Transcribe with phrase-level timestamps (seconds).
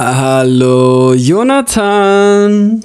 [0.00, 2.84] Hallo Jonathan.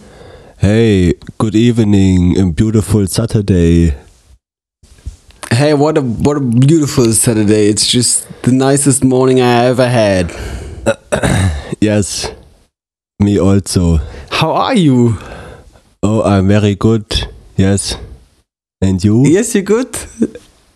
[0.57, 3.93] Hey, good evening, a beautiful Saturday.
[5.51, 7.67] Hey, what a what a beautiful Saturday.
[7.69, 10.33] It's just the nicest morning I ever had.
[11.79, 12.31] Yes,
[13.19, 13.99] me also.
[14.31, 15.19] How are you?
[16.01, 17.05] Oh, I'm very good.
[17.57, 17.95] Yes.
[18.81, 19.27] And you?
[19.27, 19.93] Yes, you're good.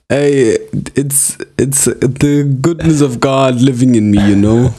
[0.08, 0.58] Hey,
[0.94, 4.76] it's it's the goodness of God living in me, you know.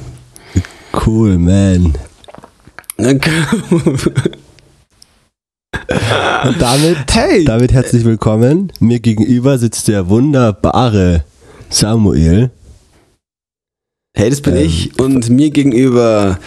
[0.92, 1.94] Cool, man.
[6.44, 7.44] Und damit, Hey.
[7.44, 8.72] damit herzlich willkommen.
[8.80, 11.24] Mir gegenüber sitzt der wunderbare
[11.68, 12.50] Samuel.
[14.16, 16.38] Hey, das bin Ähm, ich und mir gegenüber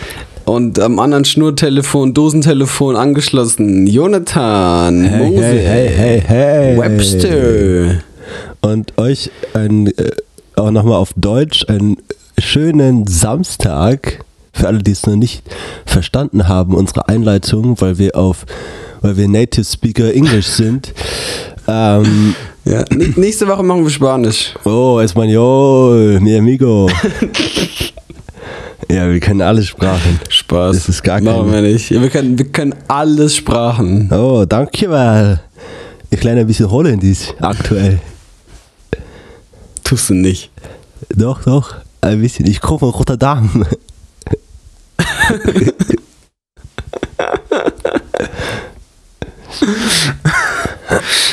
[0.45, 6.77] und am anderen Schnurtelefon, Dosentelefon angeschlossen, Jonathan Hey, Mose hey, hey, hey, hey.
[6.77, 8.03] Webster.
[8.61, 10.11] Und euch ein, äh,
[10.55, 11.97] auch nochmal auf Deutsch einen
[12.37, 14.25] schönen Samstag.
[14.53, 15.43] Für alle, die es noch nicht
[15.85, 18.45] verstanden haben, unsere Einleitung, weil wir auf,
[19.01, 20.93] weil wir Native Speaker English sind.
[21.67, 22.83] Ähm, Ja,
[23.15, 24.53] nächste Woche machen wir Spanisch.
[24.65, 26.89] oh, Espanol, mi amigo.
[28.89, 30.19] ja, wir können alle Sprachen.
[30.29, 30.75] Spaß.
[30.75, 31.89] Das ist gar Machen kein- wir nicht.
[31.91, 34.11] Wir, können, wir können alles Sprachen.
[34.11, 35.41] Oh, danke mal.
[36.09, 37.99] Ich lerne ein bisschen Holländisch aktuell.
[39.83, 40.51] Tust du nicht.
[41.15, 42.45] Doch, doch, ein bisschen.
[42.47, 43.65] Ich komme von Rotterdam.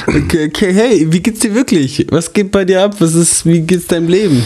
[0.06, 2.06] Okay, okay, hey, wie geht's dir wirklich?
[2.11, 2.94] Was geht bei dir ab?
[2.98, 4.44] Was ist, wie geht's deinem Leben?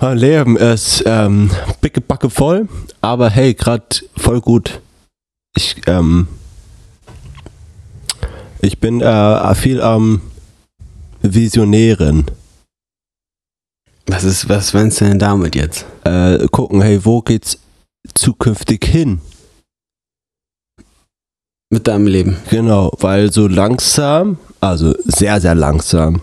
[0.00, 1.50] Mein Leben ist ähm,
[1.80, 2.68] bicke Backe voll,
[3.00, 3.84] aber hey, gerade
[4.16, 4.80] voll gut.
[5.56, 6.28] Ich, ähm,
[8.60, 10.20] ich bin äh, viel am
[11.22, 12.26] Visionären.
[14.06, 15.84] Was ist, was meinst du denn damit jetzt?
[16.04, 17.58] Äh, gucken, hey, wo geht's
[18.18, 19.20] zukünftig hin?
[21.70, 22.36] Mit deinem Leben?
[22.50, 26.22] Genau, weil so langsam, also sehr, sehr langsam,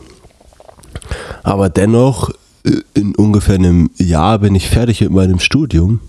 [1.44, 2.32] aber dennoch
[2.64, 6.00] äh, in ungefähr einem Jahr bin ich fertig mit meinem Studium.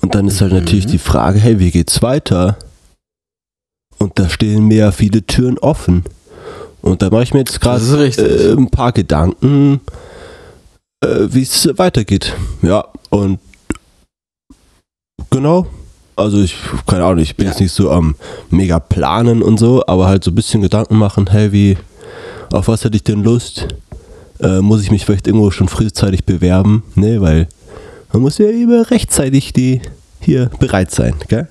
[0.00, 2.56] Und dann ist halt natürlich die Frage, hey, wie geht's weiter?
[3.98, 6.04] Und da stehen mir ja viele Türen offen.
[6.80, 9.80] Und da mache ich mir jetzt gerade äh, ein paar Gedanken,
[11.04, 12.34] äh, wie es weitergeht.
[12.62, 13.38] Ja, und
[15.30, 15.66] genau.
[16.16, 17.52] Also ich, keine Ahnung, ich bin Ja.
[17.52, 18.14] jetzt nicht so am
[18.50, 21.76] mega planen und so, aber halt so ein bisschen Gedanken machen, hey, wie,
[22.52, 23.68] auf was hätte ich denn Lust?
[24.42, 26.82] Äh, muss ich mich vielleicht irgendwo schon frühzeitig bewerben?
[26.94, 27.48] Ne, weil
[28.12, 29.80] man muss ja immer rechtzeitig die
[30.20, 31.48] hier bereit sein, gell?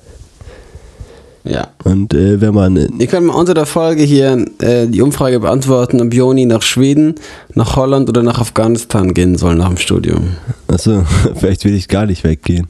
[1.45, 1.69] Ja.
[1.83, 6.01] Und äh, wenn man Ihr könnt mal unter der Folge hier äh, die Umfrage beantworten,
[6.01, 7.15] ob Joni nach Schweden,
[7.55, 10.35] nach Holland oder nach Afghanistan gehen soll nach dem Studium.
[10.67, 11.03] also
[11.35, 12.67] vielleicht will ich gar nicht weggehen.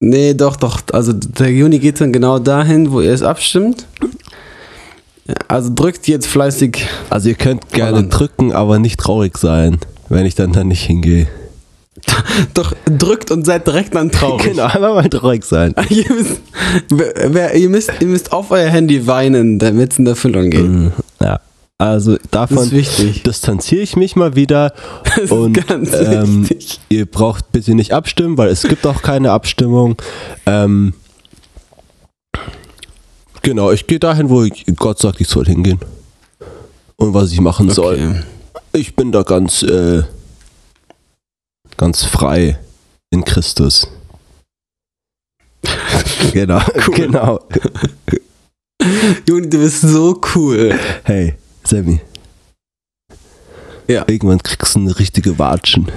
[0.00, 0.80] Nee, doch, doch.
[0.92, 3.86] Also der Juni geht dann genau dahin, wo ihr es abstimmt.
[5.48, 6.86] Also drückt jetzt fleißig.
[7.10, 8.18] Also ihr könnt gerne Holland.
[8.18, 9.78] drücken, aber nicht traurig sein,
[10.08, 11.26] wenn ich dann da nicht hingehe.
[12.54, 14.44] Doch drückt und seid direkt dann traurig.
[14.54, 15.74] Genau, einfach mal traurig sein.
[15.88, 16.40] ihr, müsst,
[16.90, 20.64] wer, ihr, müsst, ihr müsst auf euer Handy weinen, damit es in Erfüllung geht.
[20.64, 20.92] Mhm.
[21.20, 21.40] Ja,
[21.78, 24.72] also davon distanziere ich mich mal wieder.
[25.04, 26.48] Das ist Und ganz ähm,
[26.88, 29.96] ihr braucht bitte nicht abstimmen, weil es gibt auch keine Abstimmung.
[30.46, 30.94] Ähm,
[33.42, 35.78] genau, ich gehe dahin, wo ich, Gott sagt, ich soll hingehen.
[36.96, 37.94] Und was ich machen soll.
[37.94, 38.22] Okay.
[38.72, 40.02] Ich bin da ganz, äh,
[41.76, 42.58] ganz frei
[43.10, 43.86] in Christus.
[46.32, 46.94] genau, Cool.
[46.94, 47.40] genau.
[49.28, 50.76] Juni, du bist so cool.
[51.04, 51.34] Hey,
[51.66, 52.00] Sammy.
[53.88, 54.04] Ja.
[54.06, 55.90] Irgendwann kriegst du eine richtige Watschen.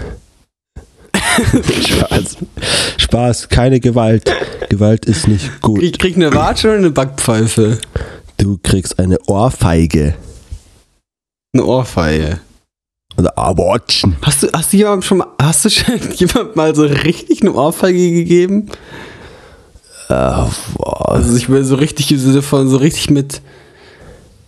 [1.88, 2.38] Spaß.
[2.98, 4.32] Spaß, keine Gewalt.
[4.70, 5.82] Gewalt ist nicht gut.
[5.82, 7.80] Ich krieg eine Watsche oder eine Backpfeife?
[8.38, 10.16] Du kriegst eine Ohrfeige.
[11.54, 12.40] Eine Ohrfeige.
[13.18, 14.16] Oder Abortschen.
[14.22, 17.54] Hast du, hast du jemandem schon mal, hast du schon jemand mal so richtig eine
[17.54, 18.70] Ohrfeige gegeben?
[20.10, 20.14] Äh.
[20.14, 23.42] Also ich will so richtig im Sinne von so richtig mit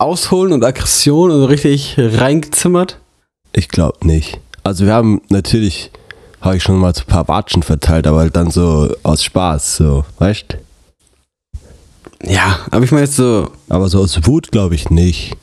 [0.00, 2.98] Ausholen und Aggression und richtig reingezimmert.
[3.52, 4.38] Ich glaube nicht.
[4.62, 5.90] Also wir haben natürlich,
[6.40, 9.76] habe ich schon mal so ein paar Watschen verteilt, aber halt dann so aus Spaß,
[9.76, 10.56] so, weißt?
[12.24, 15.36] Ja, aber ich meine jetzt so, Aber so aus Wut glaube ich nicht.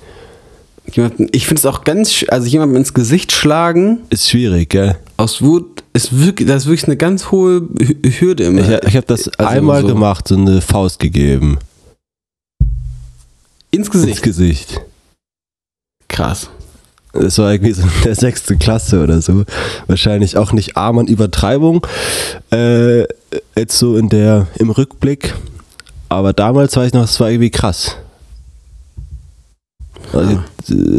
[0.92, 4.95] jemanden, ich finde es auch ganz, also jemandem ins Gesicht schlagen Ist schwierig, gell?
[5.18, 8.62] aus Wut ist wirklich, das ist wirklich eine ganz hohe Hü- Hürde immer.
[8.62, 11.57] Ich, ich habe das Also einmal so gemacht, so eine Faust gegeben.
[13.72, 14.24] Ins Ins Gesicht.
[14.24, 14.81] Gesicht.
[16.08, 16.50] Krass.
[17.14, 19.44] Das war irgendwie so in der sechsten Klasse oder so.
[19.88, 21.86] Wahrscheinlich auch nicht arm an Übertreibung.
[22.52, 23.04] Äh,
[23.56, 25.34] jetzt so in der, im Rückblick.
[26.10, 27.96] Aber damals weiß ich noch, es war irgendwie krass.
[30.13, 30.42] Also,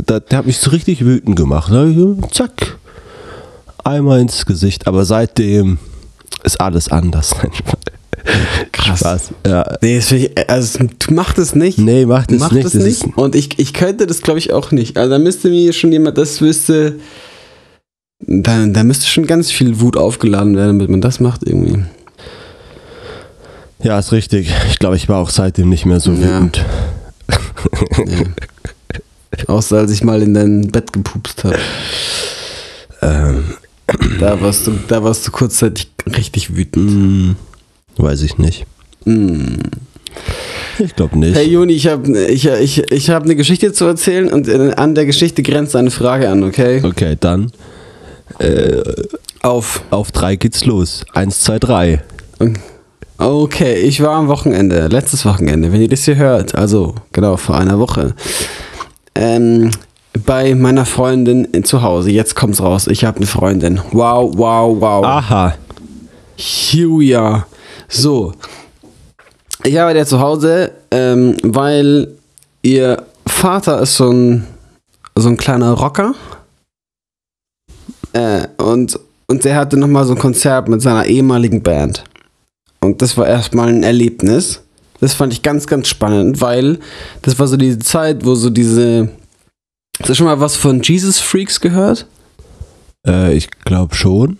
[0.06, 1.72] da, der hat mich so richtig wütend gemacht.
[2.30, 2.78] Zack.
[3.84, 4.86] Einmal ins Gesicht.
[4.86, 5.78] Aber seitdem
[6.42, 7.34] ist alles anders.
[8.72, 9.00] Krass.
[9.00, 9.30] Spaß.
[9.46, 9.76] Ja.
[9.80, 10.78] Nee, ich, also
[11.10, 11.78] mach das nicht.
[11.78, 12.64] Nee, macht es Macht nicht.
[12.66, 13.04] Das nicht.
[13.16, 14.96] Und ich, ich könnte das, glaube ich, auch nicht.
[14.96, 16.96] Also da müsste mir schon jemand das wüsste.
[18.20, 21.84] Da, da müsste schon ganz viel Wut aufgeladen werden, damit man das macht irgendwie.
[23.82, 24.52] Ja, ist richtig.
[24.70, 26.64] Ich glaube, ich war auch seitdem nicht mehr so wütend.
[27.28, 27.36] Ja.
[29.46, 31.58] Außer als ich mal in dein Bett gepupst habe.
[33.02, 33.44] Ähm,
[34.20, 36.90] Da warst du, da warst du kurzzeitig richtig wütend.
[36.90, 37.36] hm,
[37.98, 38.66] weiß ich nicht.
[39.04, 39.56] Mm.
[40.78, 41.36] Ich glaube nicht.
[41.36, 44.94] Hey Juni, ich habe ich, ich, ich hab eine Geschichte zu erzählen und äh, an
[44.94, 46.80] der Geschichte grenzt eine Frage an, okay?
[46.84, 47.50] Okay, dann
[49.42, 49.82] Auf.
[49.90, 51.04] auf drei geht's los.
[51.14, 52.02] Eins, zwei, drei.
[53.18, 57.56] Okay, ich war am Wochenende, letztes Wochenende, wenn ihr das hier hört, also genau vor
[57.56, 58.14] einer Woche,
[59.16, 59.70] ähm,
[60.24, 62.10] bei meiner Freundin zu Hause.
[62.10, 63.80] Jetzt kommt's raus, ich habe eine Freundin.
[63.90, 65.04] Wow, wow, wow.
[65.04, 65.54] Aha.
[66.36, 67.46] Julia.
[67.88, 68.34] So.
[69.64, 72.14] Ich habe der zu Hause, ähm, weil
[72.62, 74.46] ihr Vater ist so ein,
[75.16, 76.14] so ein kleiner Rocker.
[78.12, 82.04] Äh, und, und der hatte nochmal so ein Konzert mit seiner ehemaligen Band.
[82.80, 84.62] Und das war erstmal ein Erlebnis.
[85.00, 86.78] Das fand ich ganz, ganz spannend, weil
[87.22, 89.10] das war so diese Zeit, wo so diese.
[90.00, 92.06] Hast du schon mal was von Jesus Freaks gehört?
[93.06, 94.38] Äh, ich glaube schon.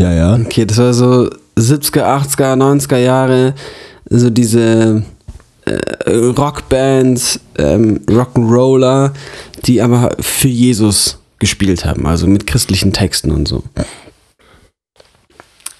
[0.00, 0.34] Ja, ja.
[0.34, 3.54] Okay, das war so 70er, 80er, 90er Jahre,
[4.08, 5.02] so diese
[5.64, 9.12] äh, Rockbands, ähm, Rock'n'Roller,
[9.64, 13.62] die aber für Jesus gespielt haben, also mit christlichen Texten und so.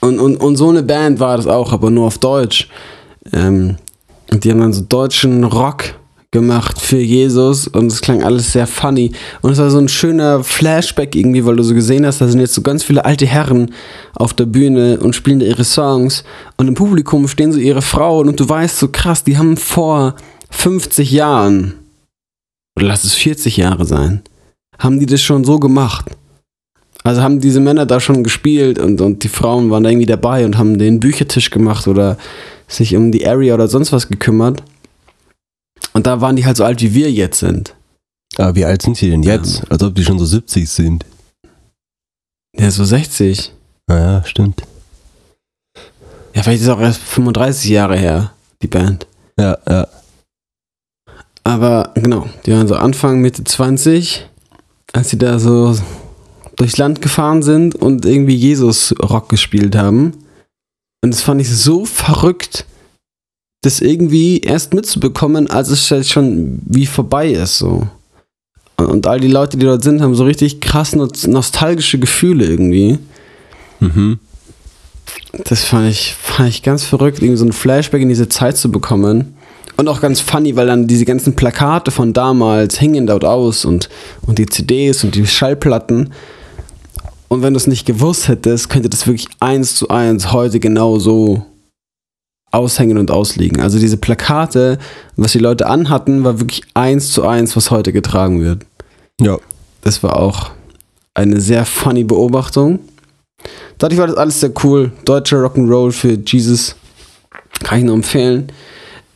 [0.00, 2.68] Und, und, und so eine Band war das auch, aber nur auf Deutsch.
[3.32, 3.76] Ähm,
[4.30, 5.94] die haben dann so deutschen Rock
[6.34, 9.12] gemacht für Jesus und es klang alles sehr funny.
[9.40, 12.40] Und es war so ein schöner Flashback irgendwie, weil du so gesehen hast, da sind
[12.40, 13.72] jetzt so ganz viele alte Herren
[14.16, 16.24] auf der Bühne und spielen da ihre Songs
[16.56, 20.16] und im Publikum stehen so ihre Frauen und du weißt so krass, die haben vor
[20.50, 21.74] 50 Jahren
[22.76, 24.22] oder lass es 40 Jahre sein,
[24.78, 26.06] haben die das schon so gemacht.
[27.04, 30.44] Also haben diese Männer da schon gespielt und, und die Frauen waren da irgendwie dabei
[30.44, 32.18] und haben den Büchertisch gemacht oder
[32.66, 34.64] sich um die Area oder sonst was gekümmert.
[35.92, 37.74] Und da waren die halt so alt, wie wir jetzt sind.
[38.36, 39.70] Aber wie alt sind sie denn jetzt?
[39.70, 41.04] Als ob die schon so 70 sind.
[42.56, 43.52] Ja, so 60.
[43.86, 44.62] Naja, stimmt.
[46.34, 49.06] Ja, vielleicht ist es auch erst 35 Jahre her, die Band.
[49.38, 49.86] Ja, ja.
[51.44, 54.26] Aber genau, die waren so Anfang, Mitte 20,
[54.92, 55.78] als sie da so
[56.56, 60.14] durchs Land gefahren sind und irgendwie Jesus-Rock gespielt haben.
[61.02, 62.64] Und das fand ich so verrückt,
[63.64, 67.58] das irgendwie erst mitzubekommen, als es halt schon wie vorbei ist.
[67.58, 67.86] So.
[68.76, 72.44] Und, und all die Leute, die dort sind, haben so richtig krass no- nostalgische Gefühle
[72.46, 72.98] irgendwie.
[73.80, 74.18] Mhm.
[75.44, 78.70] Das fand ich, fand ich ganz verrückt, irgendwie so ein Flashback in diese Zeit zu
[78.70, 79.34] bekommen.
[79.76, 83.88] Und auch ganz funny, weil dann diese ganzen Plakate von damals hingen dort aus und,
[84.26, 86.12] und die CDs und die Schallplatten.
[87.28, 91.00] Und wenn du es nicht gewusst hättest, könnte das wirklich eins zu eins heute genau
[91.00, 91.44] so
[92.54, 93.60] aushängen und ausliegen.
[93.60, 94.78] Also diese Plakate,
[95.16, 98.64] was die Leute anhatten, war wirklich eins zu eins, was heute getragen wird.
[99.20, 99.38] Ja.
[99.82, 100.50] Das war auch
[101.12, 102.80] eine sehr funny Beobachtung.
[103.78, 104.92] Dadurch war das alles sehr cool.
[105.04, 106.76] Deutscher Rock'n'Roll für Jesus.
[107.62, 108.48] Kann ich nur empfehlen.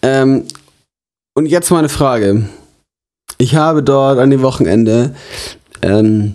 [0.03, 0.45] Ähm,
[1.35, 2.49] und jetzt meine Frage.
[3.39, 5.15] Ich habe dort an dem Wochenende.
[5.83, 6.35] Ähm,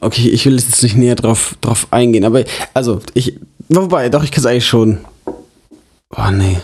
[0.00, 3.38] okay, ich will jetzt nicht näher drauf, drauf eingehen, aber also, ich.
[3.70, 4.98] Wobei, doch, ich kann es eigentlich schon.
[6.16, 6.58] Oh, nee.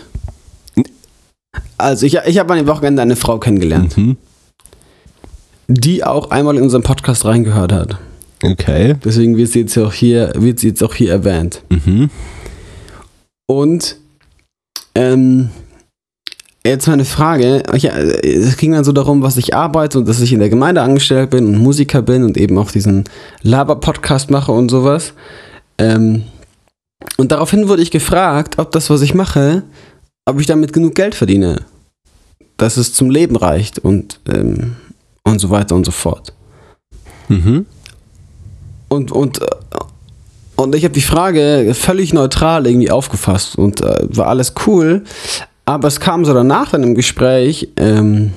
[1.77, 4.17] Also, ich, ich habe an dem Wochenende eine Frau kennengelernt, Mhm.
[5.67, 7.97] die auch einmal in unseren Podcast reingehört hat.
[8.43, 8.95] Okay.
[9.03, 11.61] Deswegen wird sie jetzt auch hier, wird sie jetzt auch hier erwähnt.
[11.69, 12.09] Mhm.
[13.47, 13.97] Und
[14.95, 15.49] ähm,
[16.65, 20.33] jetzt meine Frage, ja, es ging dann so darum, was ich arbeite und dass ich
[20.33, 23.03] in der Gemeinde angestellt bin und Musiker bin und eben auch diesen
[23.41, 25.13] Laber-Podcast mache und sowas.
[25.77, 26.23] Ähm,
[27.17, 29.63] und daraufhin wurde ich gefragt, ob das, was ich mache,
[30.25, 31.65] ob ich damit genug Geld verdiene,
[32.57, 34.75] dass es zum Leben reicht und, ähm,
[35.23, 36.33] und so weiter und so fort.
[37.27, 37.65] Mhm.
[38.89, 39.39] Und, und,
[40.55, 45.03] und ich habe die Frage völlig neutral irgendwie aufgefasst und äh, war alles cool.
[45.65, 48.33] Aber es kam so danach dann im Gespräch, ähm,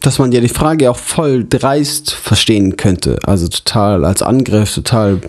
[0.00, 3.18] dass man ja die Frage auch voll dreist verstehen könnte.
[3.24, 5.20] Also total als Angriff, total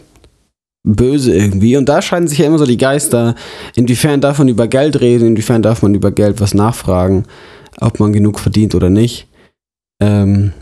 [0.85, 1.75] böse irgendwie.
[1.75, 3.35] Und da scheiden sich ja immer so die Geister.
[3.75, 7.25] Inwiefern darf man über Geld reden, inwiefern darf man über Geld was nachfragen,
[7.81, 9.27] ob man genug verdient oder nicht.
[9.99, 10.53] Ähm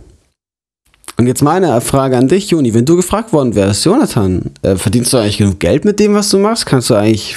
[1.18, 2.74] und jetzt meine Frage an dich, Juni.
[2.74, 6.30] Wenn du gefragt worden wärst, Jonathan, äh, verdienst du eigentlich genug Geld mit dem, was
[6.30, 6.66] du machst?
[6.66, 7.36] Kannst du eigentlich,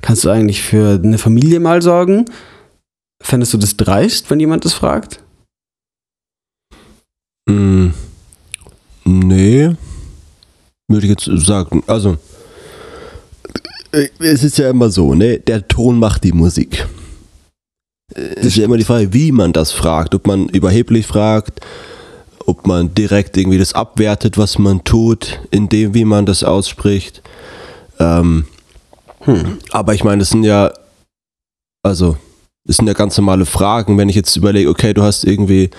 [0.00, 2.26] kannst du eigentlich für eine Familie mal sorgen?
[3.20, 5.20] Fändest du das dreist, wenn jemand das fragt?
[7.48, 7.88] Mm,
[9.04, 9.74] nee.
[10.88, 11.82] Würde ich jetzt sagen.
[11.86, 12.16] Also,
[13.92, 15.38] äh, es ist ja immer so, ne?
[15.38, 16.86] Der Ton macht die Musik.
[18.14, 20.14] Es ist ja immer die Frage, wie man das fragt.
[20.14, 21.60] Ob man überheblich fragt,
[22.46, 27.22] ob man direkt irgendwie das abwertet, was man tut, in dem, wie man das ausspricht.
[27.98, 28.46] Ähm,
[29.20, 29.58] hm.
[29.72, 30.72] Aber ich meine, das sind ja,
[31.82, 32.16] also,
[32.64, 33.98] das sind ja ganz normale Fragen.
[33.98, 35.70] Wenn ich jetzt überlege, okay, du hast irgendwie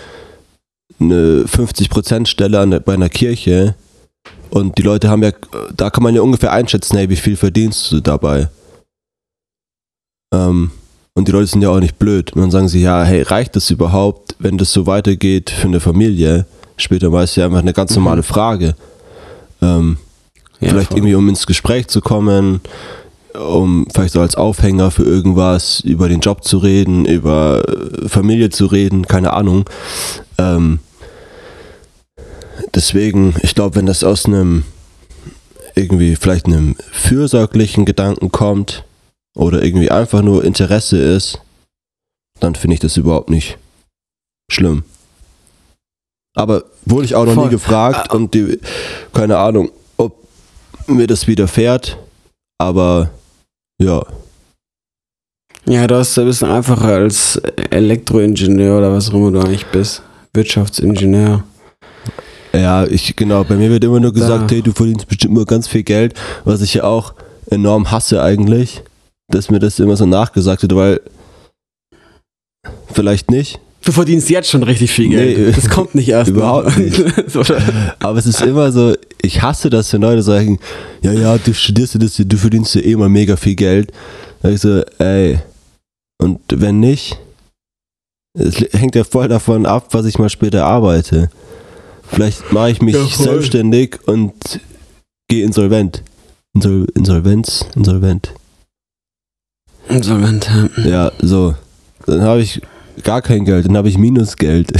[0.99, 3.75] eine 50%-Stelle bei einer Kirche
[4.49, 5.31] und die Leute haben ja,
[5.75, 8.49] da kann man ja ungefähr einschätzen, hey, wie viel verdienst du dabei?
[10.33, 10.71] Ähm,
[11.13, 12.33] und die Leute sind ja auch nicht blöd.
[12.33, 15.79] Und dann sagen sie, ja, hey, reicht das überhaupt, wenn das so weitergeht für eine
[15.79, 16.45] Familie?
[16.77, 18.03] Später war es ja einfach eine ganz mhm.
[18.03, 18.75] normale Frage.
[19.61, 19.97] Ähm,
[20.59, 20.99] ja, vielleicht voll.
[20.99, 22.61] irgendwie, um ins Gespräch zu kommen,
[23.33, 27.63] um vielleicht so als Aufhänger für irgendwas, über den Job zu reden, über
[28.07, 29.65] Familie zu reden, keine Ahnung.
[30.37, 30.79] Ähm,
[32.73, 34.63] deswegen, ich glaube, wenn das aus einem
[35.75, 38.83] irgendwie vielleicht einem fürsorglichen Gedanken kommt
[39.35, 41.39] oder irgendwie einfach nur Interesse ist,
[42.39, 43.57] dann finde ich das überhaupt nicht
[44.51, 44.83] schlimm.
[46.35, 47.45] Aber wurde ich auch noch Voll.
[47.45, 48.59] nie gefragt ah, und die,
[49.13, 50.27] keine Ahnung, ob
[50.87, 51.97] mir das widerfährt,
[52.59, 53.09] aber
[53.81, 54.05] ja.
[55.65, 57.37] Ja, du hast ein bisschen einfacher als
[57.71, 60.01] Elektroingenieur oder was auch immer du eigentlich bist.
[60.33, 61.43] Wirtschaftsingenieur.
[62.53, 64.55] Ja, ich, genau, bei mir wird immer nur gesagt, da.
[64.55, 66.13] hey, du verdienst bestimmt nur ganz viel Geld,
[66.45, 67.13] was ich ja auch
[67.49, 68.81] enorm hasse eigentlich,
[69.29, 71.01] dass mir das immer so nachgesagt wird, weil
[72.93, 75.37] vielleicht nicht, Du verdienst jetzt schon richtig viel Geld.
[75.37, 76.29] Nee, das kommt nicht erst.
[76.31, 77.01] Überhaupt nicht.
[77.99, 80.59] Aber es ist immer so, ich hasse das, wenn Leute sagen,
[81.01, 83.93] ja, ja, du studierst das, du verdienst ja eh mal mega viel Geld.
[84.41, 85.39] Da ich so, ey,
[86.21, 87.17] und wenn nicht,
[88.37, 91.29] es hängt ja voll davon ab, was ich mal später arbeite.
[92.09, 94.33] Vielleicht mache ich mich ja, selbstständig und
[95.27, 96.03] gehe insolvent.
[96.53, 97.65] Insol Insolvenz?
[97.75, 98.33] Insolvent.
[99.89, 100.85] Insolvent, ja.
[100.85, 101.55] Ja, so.
[102.05, 102.61] Dann habe ich
[103.03, 104.71] gar kein Geld, dann habe ich Minusgeld.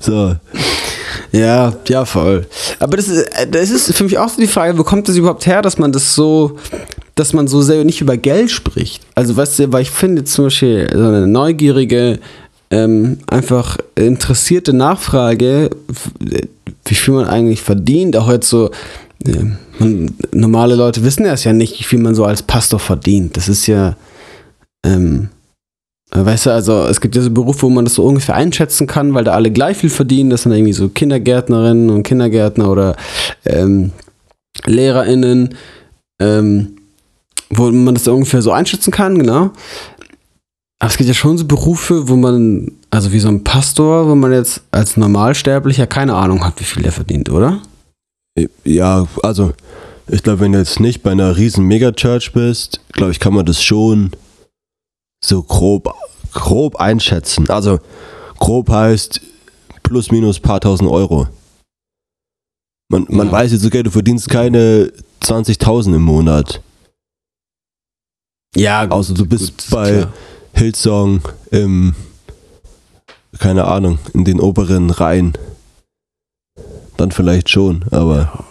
[0.00, 0.36] so.
[1.32, 2.46] Ja, ja, voll.
[2.78, 5.46] Aber das ist, das ist für mich auch so die Frage, wo kommt das überhaupt
[5.46, 6.56] her, dass man das so,
[7.16, 9.02] dass man so sehr nicht über Geld spricht?
[9.14, 12.20] Also, weißt du, weil ich finde zum Beispiel so eine neugierige,
[12.70, 15.70] ähm, einfach interessierte Nachfrage,
[16.84, 18.70] wie viel man eigentlich verdient, auch jetzt so,
[19.78, 23.36] man, normale Leute wissen das ja nicht, wie viel man so als Pastor verdient.
[23.36, 23.96] Das ist ja,
[24.84, 25.28] ähm,
[26.10, 29.14] weißt du, also es gibt ja so Berufe, wo man das so ungefähr einschätzen kann,
[29.14, 30.30] weil da alle gleich viel verdienen.
[30.30, 32.96] Das sind irgendwie so Kindergärtnerinnen und Kindergärtner oder
[33.44, 33.92] ähm,
[34.66, 35.56] LehrerInnen,
[36.20, 36.76] ähm,
[37.50, 39.50] wo man das ungefähr so einschätzen kann, genau.
[40.80, 44.14] Aber es gibt ja schon so Berufe, wo man, also wie so ein Pastor, wo
[44.14, 47.62] man jetzt als Normalsterblicher keine Ahnung hat, wie viel der verdient, oder?
[48.64, 49.52] Ja, also
[50.08, 53.46] ich glaube, wenn du jetzt nicht bei einer riesen Megachurch bist, glaube ich, kann man
[53.46, 54.10] das schon
[55.24, 55.94] so grob,
[56.32, 57.48] grob einschätzen.
[57.48, 57.78] Also
[58.38, 59.20] grob heißt
[59.82, 61.28] plus minus paar tausend Euro.
[62.90, 63.32] Man, man ja.
[63.32, 66.60] weiß jetzt, okay, du verdienst keine 20.000 im Monat.
[68.56, 70.12] Ja, außer du bist gut, bei klar.
[70.54, 71.20] Hillsong
[71.50, 71.94] im,
[73.38, 75.36] keine Ahnung, in den oberen Reihen.
[76.96, 78.44] Dann vielleicht schon, aber.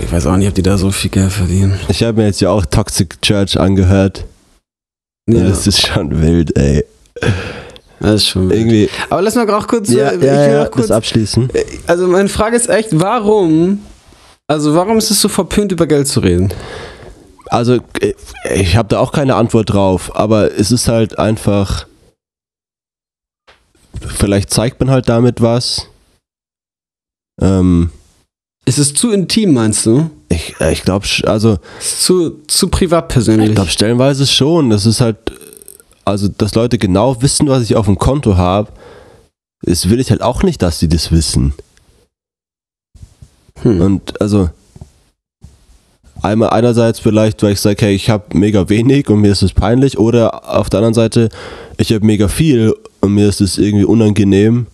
[0.00, 1.78] Ich weiß auch nicht, ob die da so viel Geld verdienen.
[1.88, 4.24] Ich habe mir jetzt ja auch Toxic Church angehört.
[5.28, 5.44] Ja.
[5.44, 6.84] Das ist schon wild, ey.
[8.00, 8.88] Das ist schon irgendwie.
[9.10, 11.50] Aber lass mal auch kurz, ja, äh, ja, ja, kurz abschließen.
[11.52, 13.80] Äh, also meine Frage ist echt, warum?
[14.46, 16.52] Also warum ist es so verpönt, über Geld zu reden?
[17.50, 18.14] Also äh,
[18.54, 21.86] ich habe da auch keine Antwort drauf, aber es ist halt einfach.
[24.00, 25.88] Vielleicht zeigt man halt damit was.
[27.40, 27.90] Ähm,
[28.68, 30.10] ist es zu intim, meinst du?
[30.28, 31.58] Ich, äh, ich glaube, also.
[31.80, 33.48] Zu, zu privat persönlich.
[33.48, 34.70] Ich glaube, stellenweise schon.
[34.70, 35.16] Das ist halt.
[36.04, 38.72] Also, dass Leute genau wissen, was ich auf dem Konto habe,
[39.62, 41.54] das will ich halt auch nicht, dass sie das wissen.
[43.62, 43.80] Hm.
[43.80, 44.50] Und also.
[46.22, 49.52] Einmal einerseits vielleicht, weil ich sage, hey, ich habe mega wenig und mir ist es
[49.52, 51.28] peinlich, oder auf der anderen Seite,
[51.76, 54.66] ich habe mega viel und mir ist es irgendwie unangenehm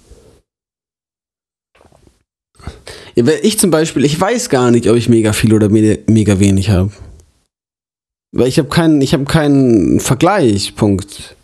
[3.17, 6.41] Ja, ich zum Beispiel, ich weiß gar nicht, ob ich mega viel oder me- mega
[6.41, 6.91] wenig habe.
[8.33, 11.37] Weil ich habe keinen, ich habe keinen Vergleichspunkt.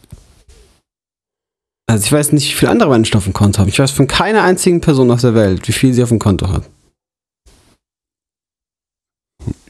[1.88, 3.68] Also ich weiß nicht, wie viele andere Menschen auf dem Konto haben.
[3.68, 6.48] Ich weiß von keiner einzigen Person auf der Welt, wie viel sie auf dem Konto
[6.48, 6.64] hat.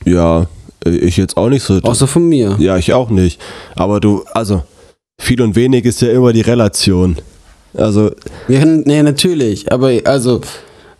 [0.05, 0.47] Ja,
[0.85, 1.81] ich jetzt auch nicht so.
[1.81, 2.57] Außer von mir.
[2.59, 3.41] Ja, ich auch nicht.
[3.77, 4.63] Aber du, also,
[5.21, 7.17] viel und wenig ist ja immer die Relation.
[7.75, 8.11] Also,
[8.49, 9.71] Ja, nee, natürlich.
[9.71, 10.41] Aber also,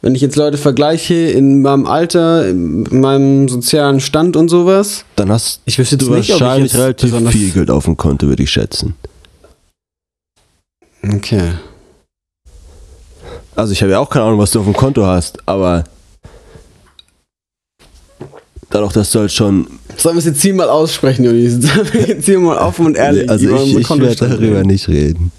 [0.03, 5.31] wenn ich jetzt Leute vergleiche in meinem Alter, in meinem sozialen Stand und sowas, dann
[5.31, 8.95] hast ich wüsste du nicht, wahrscheinlich relativ viel Geld auf dem Konto, würde ich schätzen.
[11.03, 11.53] Okay.
[13.57, 15.85] Also, ich habe ja auch keine Ahnung, was du auf dem Konto hast, aber
[18.71, 19.67] dadurch, dass du halt schon.
[19.97, 21.55] Sollen wir es jetzt hier mal aussprechen, Jonis?
[21.61, 24.89] Sollen wir jetzt hier mal offen und ehrlich also, über ich, ich werde darüber nicht
[24.89, 25.33] reden.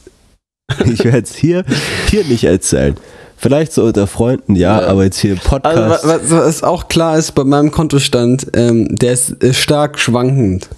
[0.86, 1.66] Ich werde es hier,
[2.10, 2.96] hier nicht erzählen.
[3.38, 4.88] Vielleicht so unter Freunden, ja, Ja.
[4.88, 5.76] aber jetzt hier im Podcast.
[6.06, 9.98] Also, wa- was, was auch klar ist bei meinem Kontostand, ähm, der ist äh, stark
[10.00, 10.70] schwankend.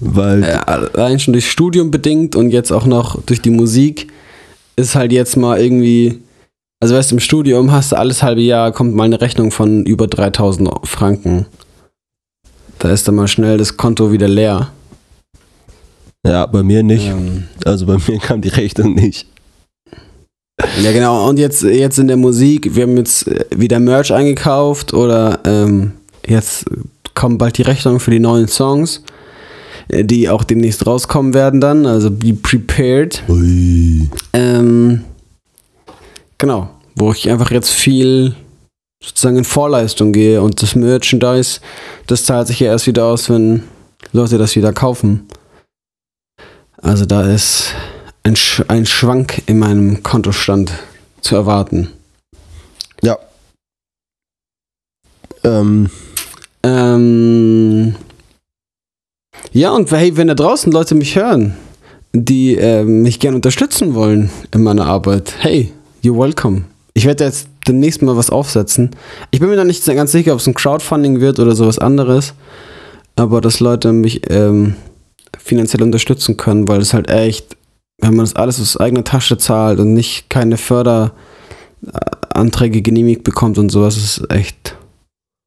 [0.00, 4.08] weil Äh, allein schon durch Studium bedingt und jetzt auch noch durch die Musik
[4.76, 6.20] ist halt jetzt mal irgendwie.
[6.84, 9.86] Also, weißt du, im Studium hast du alles halbe Jahr, kommt mal eine Rechnung von
[9.86, 11.46] über 3000 Franken.
[12.78, 14.70] Da ist dann mal schnell das Konto wieder leer.
[16.26, 17.06] ja, bei mir nicht.
[17.08, 19.26] Ähm, Also bei mir kam die Rechnung nicht.
[20.82, 21.26] Ja, genau.
[21.26, 25.92] Und jetzt, jetzt in der Musik, wir haben jetzt äh, wieder Merch eingekauft oder ähm,
[26.28, 26.66] jetzt
[27.14, 29.02] kommen bald die Rechnungen für die neuen Songs,
[29.88, 31.86] äh, die auch demnächst rauskommen werden dann.
[31.86, 33.22] Also be prepared.
[33.30, 34.10] Ui.
[34.34, 35.00] Ähm,
[36.44, 36.68] genau.
[36.94, 38.36] Wo ich einfach jetzt viel
[39.02, 41.60] sozusagen in Vorleistung gehe und das Merchandise,
[42.06, 43.62] das zahlt sich ja erst wieder aus, wenn
[44.12, 45.26] Leute das wieder kaufen.
[46.82, 47.74] Also da ist
[48.24, 50.72] ein, Sch ein Schwank in meinem Kontostand
[51.22, 51.90] zu erwarten.
[53.00, 53.18] Ja.
[55.44, 55.90] Ähm,
[56.62, 57.94] Ähm,
[59.52, 61.54] ja, und hey, wenn da draußen Leute mich hören,
[62.14, 65.72] die ähm, mich gerne unterstützen wollen in meiner Arbeit, hey,
[66.04, 66.64] you're welcome.
[66.92, 68.90] Ich werde jetzt demnächst mal was aufsetzen.
[69.30, 72.34] Ich bin mir noch nicht ganz sicher, ob es ein Crowdfunding wird oder sowas anderes,
[73.16, 74.76] aber dass Leute mich ähm,
[75.38, 77.56] finanziell unterstützen können, weil es halt echt,
[78.00, 83.70] wenn man das alles aus eigener Tasche zahlt und nicht keine Förderanträge genehmigt bekommt und
[83.70, 84.76] sowas, ist echt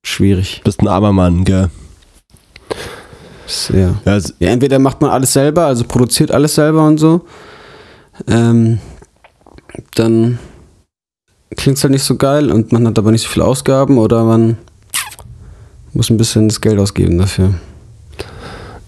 [0.04, 0.62] schwierig.
[0.66, 1.70] bist ein armer Mann, gell?
[3.46, 3.96] Sehr.
[4.04, 7.22] Ja, Ja, entweder macht man alles selber, also produziert alles selber und so.
[8.28, 8.80] Ähm,
[9.96, 10.40] dann
[11.56, 14.24] klingt es halt nicht so geil und man hat aber nicht so viele Ausgaben oder
[14.24, 14.58] man
[15.94, 17.54] muss ein bisschen das Geld ausgeben dafür.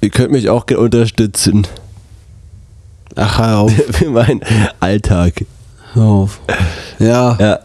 [0.01, 1.67] ihr könnt mich auch gerne unterstützen
[3.15, 3.71] Ach, hör auf.
[3.91, 4.41] für meinen
[4.79, 5.45] Alltag.
[5.93, 6.39] Hör auf.
[6.99, 7.59] Ja, Ja.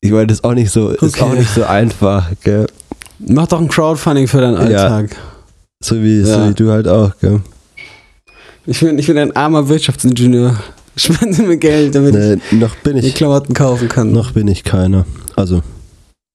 [0.00, 1.22] Ich meine, das ist auch nicht so, ist Okay.
[1.22, 2.66] auch nicht so einfach, gell?
[3.18, 4.84] mach doch ein Crowdfunding für deinen Ja.
[4.86, 5.16] Alltag.
[5.82, 6.48] So wie, so Ja.
[6.48, 7.40] wie du halt auch, gell?
[8.66, 10.56] Ich, bin, ich bin ein armer Wirtschaftsingenieur.
[10.96, 14.12] Spende mir Geld, damit Nee, noch bin ich die ich, Klamotten kaufen kann.
[14.12, 15.04] noch bin ich keiner.
[15.36, 15.62] Also,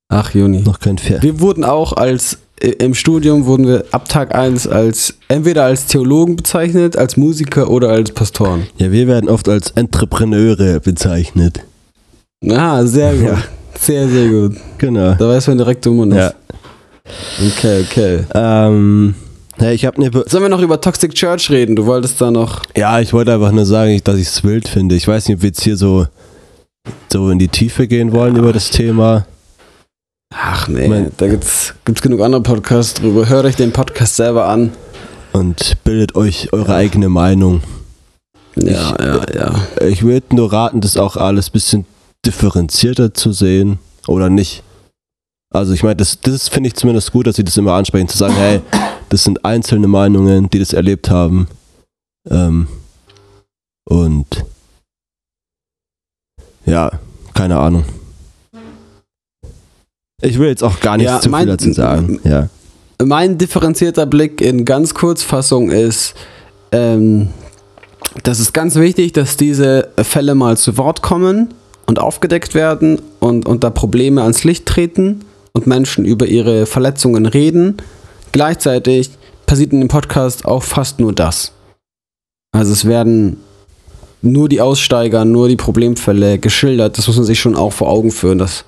[0.10, 0.62] Ach, Juni.
[0.62, 1.21] noch kein Fair.
[1.24, 2.38] Wir wurden auch als
[2.80, 7.89] im Studium wurden wir ab Tag 1 als entweder als Theologen bezeichnet, als Musiker oder
[7.89, 8.67] als Pastoren.
[8.78, 11.62] Ja, wir werden oft als Entrepreneure bezeichnet.
[12.47, 13.26] Ah, sehr gut.
[13.30, 13.38] Ja.
[13.80, 14.58] Sehr, sehr gut.
[14.78, 15.15] Genau.
[15.15, 16.28] Da weiß man direkt, wo man Ja.
[16.28, 16.36] ist.
[17.58, 18.19] Okay, okay.
[18.36, 19.15] Ähm,
[19.62, 20.12] ja, ich habe eine.
[20.12, 21.76] Be Sollen wir noch über Toxic Church reden?
[21.76, 22.62] Du wolltest da noch.
[22.76, 24.95] ja, ich wollte einfach nur sagen, dass ich es wild finde.
[24.95, 26.08] Ich weiß nicht, ob wir jetzt hier so,
[27.12, 29.26] so in die Tiefe gehen wollen über das Thema.
[30.34, 33.28] Ach nee, Mein- da gibt's, gibt's genug andere Podcasts drüber.
[33.28, 34.71] Hört euch den Podcast selber an.
[35.34, 37.62] Und bildet euch eure eigene Meinung.
[38.56, 39.86] Ja, Ich- ja, ja.
[39.88, 41.86] Ich würde nur raten, das auch alles ein bisschen
[42.26, 43.80] differenzierter zu sehen.
[44.08, 44.63] Oder nicht.
[45.54, 48.17] Also ich meine, das, das finde ich zumindest gut, dass sie das immer ansprechen, zu
[48.17, 48.62] sagen, hey,
[49.12, 51.47] das sind einzelne Meinungen, die das erlebt haben.
[52.30, 52.67] Ähm,
[53.86, 54.26] und
[56.65, 56.91] ja,
[57.34, 57.84] keine Ahnung.
[60.21, 62.19] Ich will jetzt auch gar nicht Ja, zu mein- viel dazu sagen.
[62.24, 62.47] Ja.
[63.04, 66.13] Mein differenzierter Blick in ganz Kurzfassung ist,
[66.71, 67.30] ähm,
[68.24, 71.54] das ist ganz wichtig, dass diese Fälle mal zu Wort kommen
[71.88, 77.26] und aufgedeckt werden und, und da Probleme ans Licht treten und Menschen über ihre Verletzungen
[77.26, 77.78] reden.
[78.32, 79.12] Gleichzeitig
[79.46, 81.52] passiert in dem Podcast auch fast nur das.
[82.52, 83.38] Also es werden
[84.22, 86.98] nur die Aussteiger, nur die Problemfälle geschildert.
[86.98, 88.65] Das muss man sich schon auch vor Augen führen, dass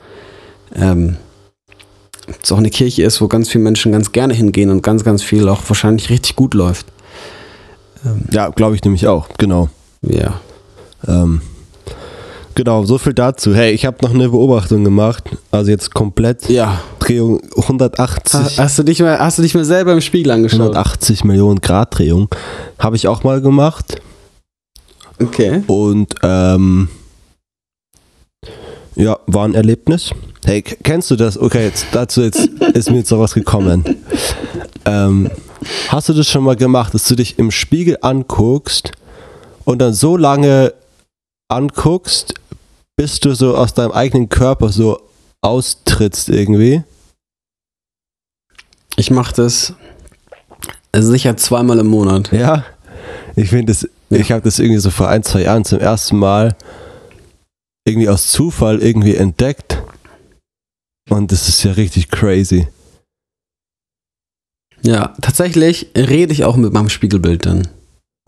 [0.75, 1.17] ähm,
[2.41, 5.21] es auch eine Kirche ist, wo ganz viele Menschen ganz gerne hingehen und ganz, ganz
[5.21, 6.87] viel auch wahrscheinlich richtig gut läuft.
[8.31, 9.69] Ja, glaube ich nämlich auch, genau.
[10.01, 10.39] Ja.
[11.07, 11.41] Ähm,
[12.55, 13.55] Genau, so viel dazu.
[13.55, 15.23] Hey, ich habe noch eine Beobachtung gemacht.
[15.49, 16.81] Also jetzt komplett Ja.
[17.03, 20.61] Drehung 180, Hast du dich mal, hast du dich mal selber im Spiegel angeschaut?
[20.61, 22.29] 180 Millionen Grad Drehung.
[22.79, 24.01] Habe ich auch mal gemacht.
[25.21, 25.63] Okay.
[25.67, 26.87] Und ähm,
[28.95, 30.11] ja, war ein Erlebnis.
[30.45, 31.37] Hey, kennst du das?
[31.37, 33.83] Okay, jetzt, dazu jetzt ist mir jetzt noch was gekommen.
[34.85, 35.29] Ähm,
[35.89, 38.91] hast du das schon mal gemacht, dass du dich im Spiegel anguckst
[39.65, 40.73] und dann so lange
[41.49, 42.33] anguckst,
[42.95, 45.01] bis du so aus deinem eigenen Körper so
[45.41, 46.83] austrittst irgendwie?
[48.95, 49.73] Ich mache das
[50.95, 52.31] sicher zweimal im Monat.
[52.31, 52.63] Ja,
[53.35, 56.55] ich finde das, ich habe das irgendwie so vor ein, zwei Jahren zum ersten Mal
[57.87, 59.81] irgendwie aus Zufall irgendwie entdeckt.
[61.09, 62.67] Und das ist ja richtig crazy.
[64.83, 67.67] Ja, tatsächlich rede ich auch mit meinem Spiegelbild dann.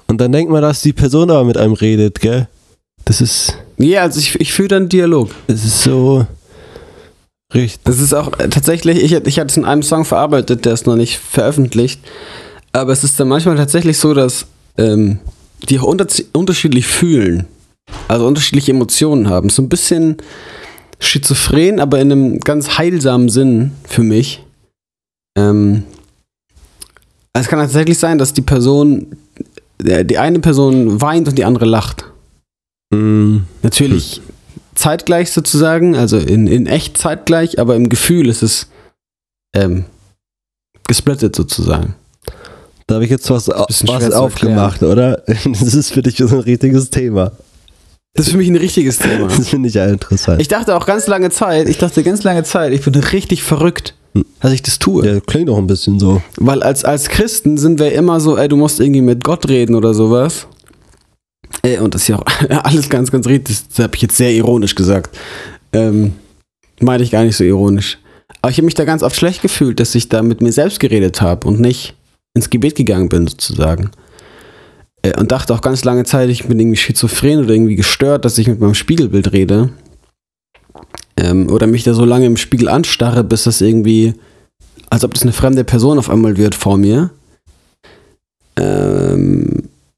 [0.07, 2.47] Und dann denkt man, dass die Person aber mit einem redet, gell?
[3.05, 5.29] Das ist, Ja, also ich, ich fühle dann Dialog.
[5.47, 6.25] das ist so
[7.53, 7.83] richtig.
[7.83, 10.87] Das ist auch äh, tatsächlich, ich, ich hatte es in einem Song verarbeitet, der ist
[10.87, 12.01] noch nicht veröffentlicht.
[12.71, 15.19] Aber es ist dann manchmal tatsächlich so, dass ähm,
[15.69, 17.45] die auch unter, unterschiedlich fühlen.
[18.07, 19.49] Also unterschiedliche Emotionen haben.
[19.49, 20.17] So ein bisschen
[20.99, 24.43] schizophren, aber in einem ganz heilsamen Sinn für mich.
[25.37, 25.83] Ähm,
[27.33, 29.17] es kann tatsächlich sein, dass die Person,
[29.79, 32.05] die eine Person weint und die andere lacht.
[32.91, 34.21] Mm, Natürlich
[34.75, 38.67] zeitgleich sozusagen, also in, in echt zeitgleich, aber im Gefühl ist es
[39.55, 39.85] ähm,
[40.87, 41.95] gesplittet sozusagen.
[42.87, 45.23] da habe ich jetzt was, was aufgemacht, oder?
[45.45, 47.31] Das ist für dich so ein richtiges Thema.
[48.13, 49.27] Das ist für mich ein richtiges Thema.
[49.37, 50.41] Das finde ich ja interessant.
[50.41, 53.95] Ich dachte auch ganz lange Zeit, ich dachte ganz lange Zeit, ich bin richtig verrückt,
[54.39, 55.05] dass ich das tue.
[55.05, 56.21] ja, klingt auch ein bisschen so.
[56.37, 59.75] Weil als, als Christen sind wir immer so, ey, du musst irgendwie mit Gott reden
[59.75, 60.47] oder sowas.
[61.61, 62.25] Ey, und das ist ja auch
[62.63, 63.57] alles ganz, ganz richtig.
[63.69, 65.17] Das habe ich jetzt sehr ironisch gesagt.
[65.73, 66.13] Ähm,
[66.79, 67.97] meine ich gar nicht so ironisch.
[68.41, 70.79] Aber ich habe mich da ganz oft schlecht gefühlt, dass ich da mit mir selbst
[70.79, 71.95] geredet habe und nicht
[72.35, 73.91] ins Gebet gegangen bin, sozusagen.
[75.01, 78.37] Äh, und dachte auch ganz lange Zeit, ich bin irgendwie schizophren oder irgendwie gestört, dass
[78.37, 79.69] ich mit meinem Spiegelbild rede.
[81.17, 84.13] Ähm, oder mich da so lange im Spiegel anstarre, bis das irgendwie
[84.89, 87.09] als ob das eine fremde Person auf einmal wird vor mir.
[88.57, 89.54] Ähm,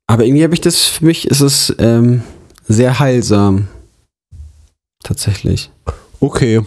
[0.07, 2.23] aber irgendwie habe ich das, für mich ist es ähm,
[2.67, 3.67] sehr heilsam.
[5.03, 5.69] Tatsächlich.
[6.19, 6.61] Okay.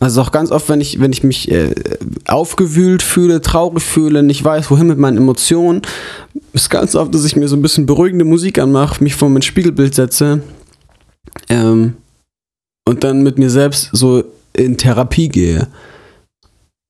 [0.00, 1.74] Also auch ganz oft, wenn ich, wenn ich mich äh,
[2.28, 5.82] aufgewühlt fühle, traurig fühle, nicht weiß, wohin mit meinen Emotionen,
[6.52, 9.42] ist ganz oft, dass ich mir so ein bisschen beruhigende Musik anmache, mich vor mein
[9.42, 10.42] Spiegelbild setze
[11.48, 11.96] ähm,
[12.84, 15.68] und dann mit mir selbst so in Therapie gehe.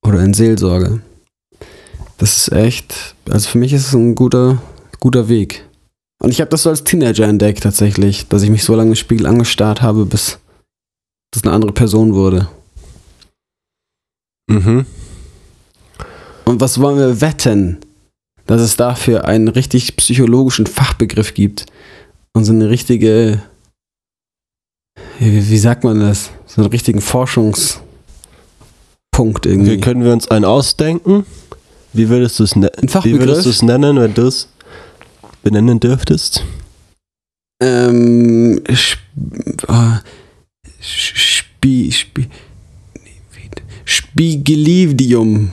[0.07, 1.01] Oder in Seelsorge.
[2.19, 4.61] Das ist echt, also für mich ist es ein guter,
[5.01, 5.65] guter Weg.
[6.21, 8.97] Und ich habe das so als Teenager entdeckt tatsächlich, dass ich mich so lange im
[8.97, 10.39] Spiegel angestarrt habe, bis
[11.33, 12.49] das eine andere Person wurde.
[14.51, 14.87] Mhm.
[16.45, 17.79] Und was wollen wir wetten,
[18.47, 21.67] dass es dafür einen richtig psychologischen Fachbegriff gibt
[22.33, 23.43] und so eine richtige,
[25.19, 27.85] wie, wie sagt man das, so einen richtigen Forschungspunkt
[29.45, 29.73] irgendwie.
[29.73, 31.27] Okay, können wir uns einen ausdenken?
[31.93, 34.49] Wie würdest du es ne Ein wie würdest du es nennen, wenn du es
[35.49, 36.45] benennen dürftest?
[37.63, 39.01] Ähm, sp
[39.67, 40.01] ah,
[40.81, 42.29] Spi, Spi,
[43.85, 45.53] Spiegelidium.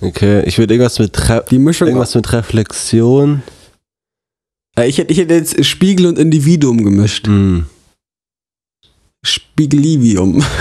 [0.00, 1.88] Okay, ich würde irgendwas mit Re Die Mischung.
[1.88, 3.42] irgendwas mit Reflexion.
[4.78, 7.26] Äh, ich, hätte, ich hätte jetzt Spiegel und Individuum gemischt.
[7.26, 7.66] Hm.
[9.24, 10.42] Spiegelivium.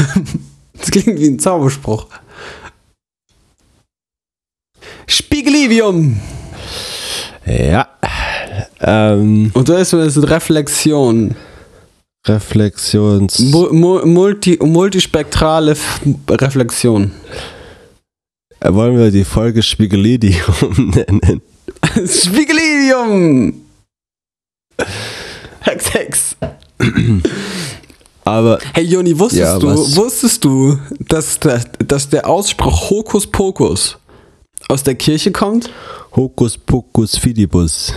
[0.73, 2.07] Das klingt wie ein Zauberspruch.
[5.05, 6.19] Spiegelivium.
[7.45, 7.87] Ja.
[8.81, 11.35] Ähm, Und da ist so eine Reflexion.
[12.27, 13.39] Reflexions.
[13.39, 17.11] Mu mu multi multispektrale F Reflexion.
[18.59, 20.43] Äh, Wollen wir die Folge Spiegelidium
[20.95, 21.41] nennen?
[22.05, 23.53] Spiegelivium.
[25.61, 26.35] Hex, Hex.
[28.23, 29.95] Aber Hey Joni, wusstest Ja, du, was?
[29.95, 33.97] wusstest du, dass, dass, dass der Ausspruch Hokus Pokus
[34.67, 35.69] aus der Kirche kommt?
[36.15, 37.93] Hokus Pokus Fidibus.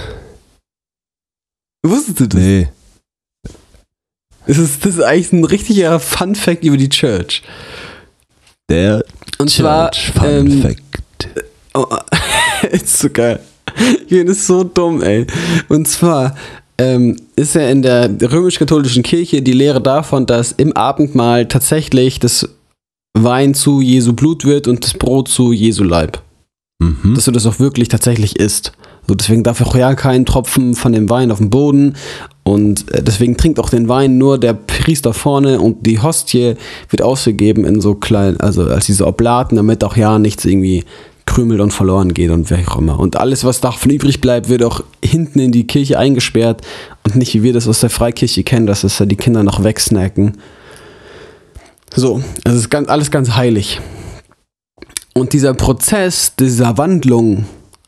[1.84, 2.40] Wusstest du das?
[2.40, 2.68] Nee.
[4.46, 7.42] Das ist, das ist eigentlich ein richtiger Fun Fact über die Church.
[8.68, 9.04] Der
[9.38, 11.28] Und zwar, Church Fun ähm, Fact.
[11.74, 11.86] oh,
[12.70, 13.40] ist so geil.
[14.08, 15.26] Finde es so dumm, ey.
[15.68, 16.36] Und zwar
[16.78, 22.48] ähm, ist ja in der römisch-katholischen Kirche die Lehre davon, dass im Abendmahl tatsächlich das
[23.16, 26.22] Wein zu Jesu Blut wird und das Brot zu Jesu Leib.
[26.80, 27.14] Mhm.
[27.14, 28.72] dass du das auch wirklich tatsächlich isst.
[29.06, 31.94] So, deswegen darf auch ja kein Tropfen von dem Wein auf dem Boden
[32.42, 36.54] und äh, deswegen trinkt auch den Wein nur der Priester vorne und die Hostie
[36.88, 40.84] wird ausgegeben in so kleinen, also als diese Oblaten, damit auch ja nichts irgendwie
[41.26, 42.98] krümelt und verloren geht und wer auch immer.
[42.98, 46.62] Und alles, was davon übrig bleibt, wird auch hinten in die Kirche eingesperrt
[47.04, 49.62] und nicht wie wir das aus der Freikirche kennen, dass es da die Kinder noch
[49.62, 50.38] wegsnacken.
[51.94, 53.80] So, es ist ganz, alles ganz heilig.
[55.14, 57.46] Und dieser Prozess dieser Wandlung,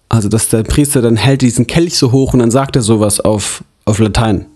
[0.08, 3.20] also dass der Priester dann hält diesen Kelch so hoch und dann sagt er sowas
[3.20, 4.46] auf, auf Latein.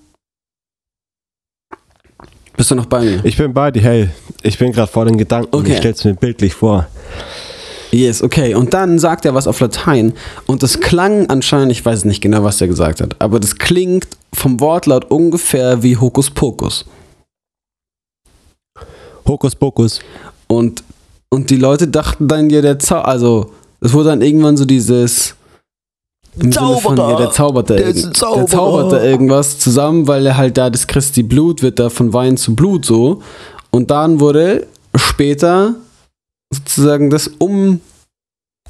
[2.57, 3.25] Bist du noch bei mir?
[3.25, 4.11] Ich bin bei dir, hey.
[4.43, 5.55] Ich bin gerade vor den Gedanken.
[5.55, 5.73] Okay.
[5.73, 6.87] Ich stell's mir bildlich vor.
[7.91, 8.55] Yes, okay.
[8.55, 10.13] Und dann sagt er was auf Latein
[10.47, 14.07] und das klang anscheinend, ich weiß nicht genau, was er gesagt hat, aber das klingt
[14.33, 16.85] vom Wortlaut ungefähr wie Hokuspokus.
[19.27, 20.01] Hokus Pokus.
[20.47, 20.83] Und,
[21.33, 25.35] und die Leute dachten dann ja, der Zau also es wurde dann irgendwann so dieses
[26.37, 27.11] im Sinne von, Zauberer.
[27.11, 28.47] ja, der zaubert da, Der ist der Zauberer.
[28.47, 32.37] zaubert da irgendwas zusammen, weil er halt da das Christi Blut wird da von Wein
[32.37, 33.23] zu Blut so.
[33.71, 35.75] Und dann wurde später
[36.55, 37.29] sozusagen das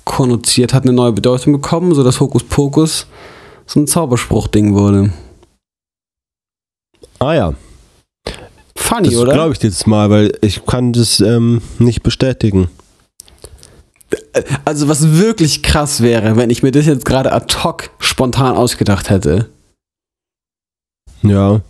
[0.07, 3.07] umkonnotiert, hat eine neue Bedeutung bekommen, so dass Hokuspokus
[3.67, 5.13] so ein Zauberspruch-Ding wurde.
[7.19, 7.55] Ah ja.
[8.91, 9.33] Funny, Das oder?
[9.35, 12.69] glaube ich jetzt mal, weil ich kann das ähm, nicht bestätigen.
[14.65, 19.09] Also was wirklich krass wäre, wenn ich mir das jetzt gerade ad hoc spontan ausgedacht
[19.09, 19.49] hätte.
[21.23, 21.61] Ja.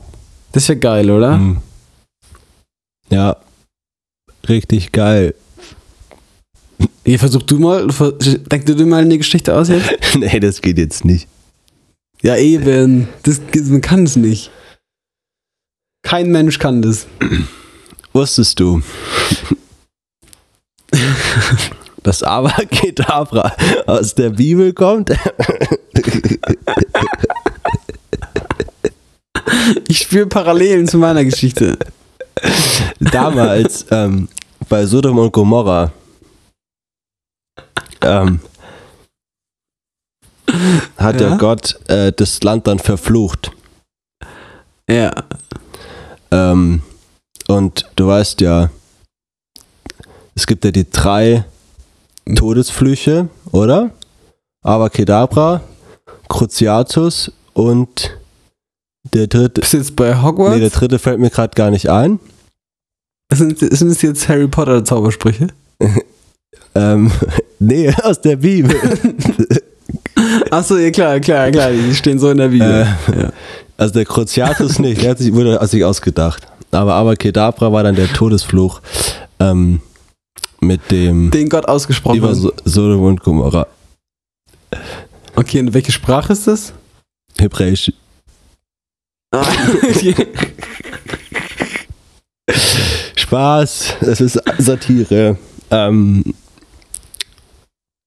[0.52, 1.35] Das wäre geil, oder?
[1.35, 1.59] Hm.
[3.11, 3.37] Ja.
[4.48, 5.35] Richtig geil.
[7.04, 7.87] Hier versuch du mal,
[8.50, 9.90] denk du dir mal eine Geschichte aus jetzt?
[10.18, 11.28] nee, das geht jetzt nicht.
[12.22, 13.09] Ja, eben.
[13.24, 14.50] Das, man kann es nicht.
[16.02, 17.06] Kein Mensch kann das.
[18.12, 18.82] Wusstest du,
[22.02, 23.54] dass Abracadabra
[23.86, 25.12] aus der Bibel kommt?
[29.88, 31.78] Ich spüre Parallelen zu meiner Geschichte.
[32.98, 34.28] Damals ähm,
[34.68, 35.92] bei Sodom und Gomorra
[38.02, 38.40] ähm,
[40.96, 41.36] hat ja, Ja?
[41.36, 43.50] Gott äh, das Land dann verflucht.
[44.88, 45.12] Ja.
[46.30, 46.82] Ähm,
[47.48, 48.70] und du weißt ja,
[50.34, 51.44] es gibt ja die drei
[52.34, 53.90] Todesflüche, oder?
[54.62, 55.62] Abracadabra,
[56.28, 58.16] Cruciatus und
[59.14, 59.60] der dritte.
[59.60, 60.54] Bist du jetzt bei Hogwarts?
[60.54, 62.20] Nee, der dritte fällt mir gerade gar nicht ein.
[63.32, 65.48] sind, sind es jetzt Harry Potter Zaubersprüche?
[66.74, 67.10] Ähm,
[67.58, 68.74] nee, aus der Bibel.
[70.50, 71.70] Achso, ja klar, klar, klar.
[71.72, 72.86] Die stehen so in der Bibel.
[73.08, 73.32] Äh, ja.
[73.76, 76.46] Also der Cruciatus nicht, der hat sich, wurde sich ausgedacht.
[76.70, 78.80] Aber Abracadabra war dann der Todesfluch
[79.40, 79.80] ähm,
[80.60, 82.18] mit dem Den Gott ausgesprochen.
[82.18, 83.66] über so Sodom und Gomorra.
[85.34, 86.72] Okay, und welche Sprache ist das?
[87.38, 87.92] Hebräisch.
[89.32, 89.46] Ah,
[89.82, 90.14] okay.
[93.16, 95.38] Spaß, es ist Satire.
[95.70, 96.34] Ähm,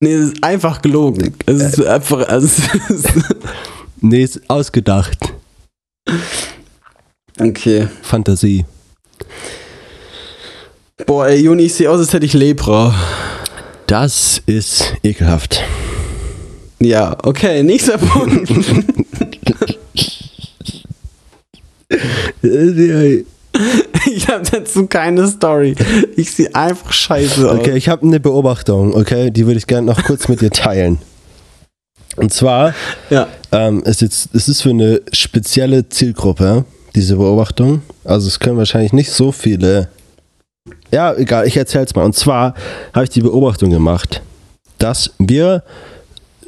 [0.04, 1.34] nee, das ist einfach gelogen.
[1.46, 2.28] Es ist einfach.
[2.28, 3.14] Also, es ist
[4.02, 5.18] nee, ist ausgedacht.
[7.40, 7.88] okay.
[8.02, 8.66] Fantasie.
[11.06, 12.94] Boah, ey, Juni, ich sehe aus, als hätte ich Lepra.
[13.88, 15.62] Das ist ekelhaft.
[16.80, 18.50] Ja, okay, nächster Punkt.
[24.16, 25.76] Ich habe dazu keine Story.
[26.16, 27.60] Ich sehe einfach scheiße aus.
[27.60, 31.00] Okay, ich habe eine Beobachtung, okay, die würde ich gerne noch kurz mit dir teilen.
[32.16, 32.74] Und zwar
[33.10, 33.28] Ja.
[33.52, 37.82] ähm, ist jetzt, es ist für eine spezielle Zielgruppe, diese Beobachtung.
[38.04, 39.90] Also es können wahrscheinlich nicht so viele.
[40.92, 42.04] Ja, egal, ich erzähl's mal.
[42.06, 42.54] Und zwar
[42.94, 44.22] habe ich die Beobachtung gemacht,
[44.78, 45.64] dass wir,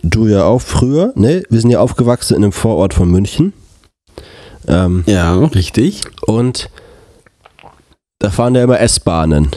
[0.04, 3.54] du ja auch früher, ne, wir sind ja aufgewachsen in einem Vorort von München.
[4.68, 6.02] Ähm, Ja, richtig.
[6.28, 6.70] und
[8.26, 9.52] da fahren ja immer S-Bahnen.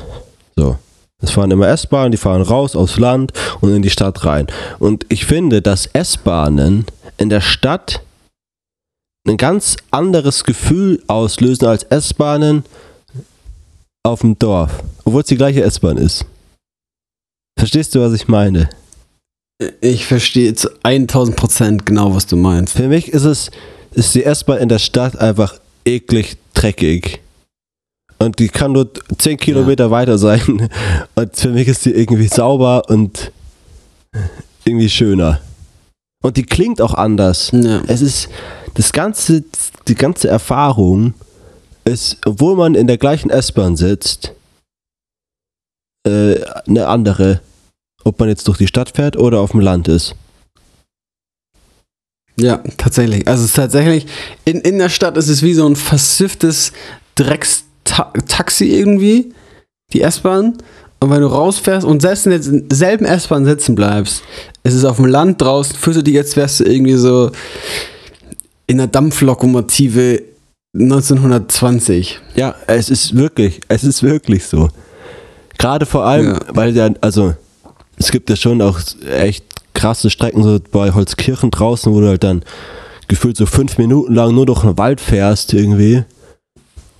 [0.55, 0.77] So.
[1.23, 4.47] Es fahren immer S-Bahnen, die fahren raus aufs Land und in die Stadt rein.
[4.79, 6.85] Und ich finde, dass S-Bahnen
[7.17, 8.03] in der Stadt
[9.27, 12.63] ein ganz anderes Gefühl auslösen als S-Bahnen
[14.03, 14.85] auf dem Dorf.
[15.07, 16.27] Obwohl es die gleiche S-Bahn ist.
[17.59, 18.69] Verstehst du, was ich meine?
[19.81, 22.75] Ich verstehe zu 1000 Prozent genau, was du meinst.
[22.75, 23.51] Für mich ist es,
[23.93, 27.23] ist die S-Bahn in der Stadt einfach eklig dreckig.
[28.19, 30.69] Und die kann nur 10 Kilometer weiter sein.
[31.15, 33.31] Und für mich ist die irgendwie sauber und
[34.65, 35.41] irgendwie schöner.
[36.23, 37.51] Und die klingt auch anders.
[37.53, 37.83] Ja.
[37.87, 38.29] Es ist
[38.75, 39.45] das ganze,
[39.87, 41.15] die ganze Erfahrung
[41.85, 44.33] ist, obwohl man in der gleichen S-Bahn sitzt,
[46.07, 47.41] äh, eine andere.
[48.05, 50.15] ob man jetzt durch die Stadt fährt oder auf dem Land ist.
[52.41, 53.27] Ja, tatsächlich.
[53.27, 54.07] Also es ist tatsächlich,
[54.45, 56.73] in, in der Stadt ist es wie so ein versifftes
[57.91, 59.33] Dreckstaxi irgendwie,
[59.93, 60.59] die S-Bahn.
[61.01, 64.23] Und wenn du rausfährst und selbst in derselben S-Bahn sitzen bleibst,
[64.65, 67.31] ist es auf dem Land draußen, fühlst du dich, als wärst du irgendwie so
[68.67, 70.23] in der Dampflokomotive
[70.75, 72.21] 1920.
[72.35, 74.69] Ja, es ist wirklich, es ist wirklich so.
[75.57, 76.41] Gerade vor allem, ja.
[76.49, 77.35] weil ja, also
[77.97, 78.79] es gibt ja schon auch
[79.11, 82.43] echt krasse Strecken so bei Holzkirchen draußen, wo du halt dann
[83.09, 86.05] gefühlt so fünf Minuten lang nur durch den Wald fährst irgendwie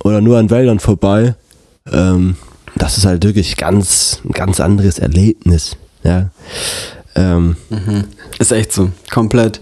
[0.03, 1.35] oder nur an Wäldern vorbei.
[1.91, 2.35] Ähm,
[2.75, 5.75] das ist halt wirklich ganz, ein ganz anderes Erlebnis.
[6.03, 6.29] Ja.
[7.15, 8.05] Ähm, mhm.
[8.37, 9.59] Ist echt so, komplett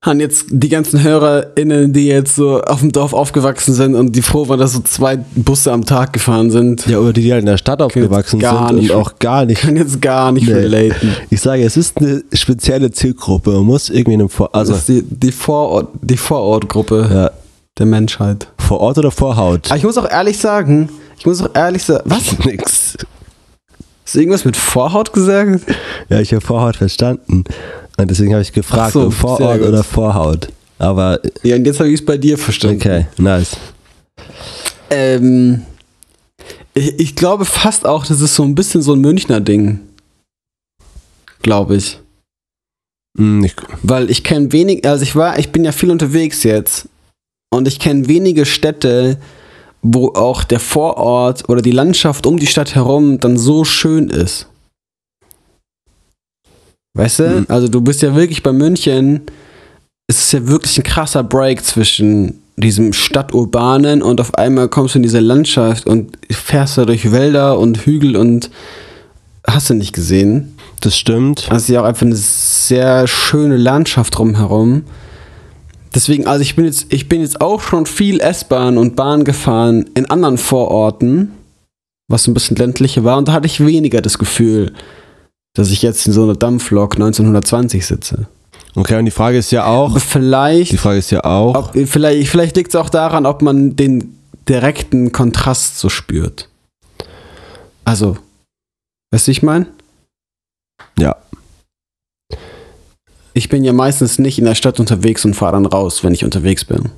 [0.00, 4.22] haben jetzt die ganzen HörerInnen, die jetzt so auf dem Dorf aufgewachsen sind und die
[4.22, 6.86] froh waren, dass so zwei Busse am Tag gefahren sind.
[6.86, 9.60] Ja, oder die, die halt in der Stadt aufgewachsen sind und auch gar nicht.
[9.62, 10.52] Kann jetzt gar nicht nee.
[10.52, 11.16] relaten.
[11.30, 13.50] Ich sage, es ist eine spezielle Zielgruppe.
[13.50, 17.30] Man muss irgendwie in einem Vor also das ist die, die, Vorort, die Vorortgruppe ja.
[17.78, 18.46] der Menschheit.
[18.68, 19.64] Vor Ort oder Vorhaut?
[19.68, 22.38] Aber ich muss auch ehrlich sagen, ich muss auch ehrlich sagen, was?
[22.44, 22.98] Nix.
[24.04, 25.62] Hast du irgendwas mit Vorhaut gesagt?
[26.10, 27.44] Ja, ich habe Vorhaut verstanden.
[27.96, 30.48] Und deswegen habe ich gefragt, so, Vorort oder Vorhaut.
[30.78, 31.18] Aber.
[31.42, 32.76] Ja, und jetzt habe ich es bei dir verstanden.
[32.76, 33.56] Okay, nice.
[34.90, 35.62] Ähm,
[36.74, 39.80] ich, ich, glaube fast auch, das ist so ein bisschen so ein Münchner Ding.
[41.40, 41.98] Glaube ich.
[43.14, 43.56] Mm, ich.
[43.82, 46.86] Weil ich kenne wenig, also ich war, ich bin ja viel unterwegs jetzt.
[47.50, 49.18] Und ich kenne wenige Städte,
[49.82, 54.46] wo auch der Vorort oder die Landschaft um die Stadt herum dann so schön ist.
[56.94, 57.28] Weißt du?
[57.28, 57.46] Mhm.
[57.48, 59.22] Also du bist ja wirklich bei München.
[60.08, 64.98] Es ist ja wirklich ein krasser Break zwischen diesem Stadturbanen und auf einmal kommst du
[64.98, 68.50] in diese Landschaft und fährst da durch Wälder und Hügel und
[69.46, 70.56] hast du nicht gesehen.
[70.80, 71.46] Das stimmt.
[71.50, 74.84] Das ist ja auch einfach eine sehr schöne Landschaft drumherum.
[75.94, 79.88] Deswegen, also ich bin jetzt, ich bin jetzt auch schon viel S-Bahn und Bahn gefahren
[79.94, 81.32] in anderen Vororten,
[82.08, 84.72] was so ein bisschen ländlicher war, und da hatte ich weniger das Gefühl,
[85.54, 88.28] dass ich jetzt in so einer Dampflok 1920 sitze.
[88.74, 89.98] Okay, und die Frage ist ja auch.
[89.98, 90.72] Vielleicht.
[90.72, 91.54] Die Frage ist ja auch.
[91.54, 94.14] Ob, vielleicht vielleicht liegt es auch daran, ob man den
[94.48, 96.48] direkten Kontrast so spürt.
[97.84, 98.18] Also,
[99.10, 99.66] weißt du, ich meine?
[100.98, 101.16] Ja.
[103.38, 106.24] Ich bin ja meistens nicht in der Stadt unterwegs und fahre dann raus, wenn ich
[106.24, 106.90] unterwegs bin.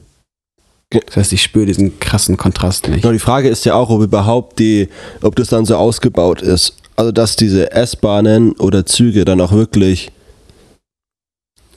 [0.88, 3.02] Das heißt, ich spüre diesen krassen Kontrast nicht.
[3.02, 4.88] Genau, die Frage ist ja auch, ob überhaupt die,
[5.20, 6.76] ob das dann so ausgebaut ist.
[6.96, 10.12] Also, dass diese S-Bahnen oder Züge dann auch wirklich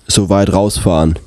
[0.08, 1.20] so weit rausfahren.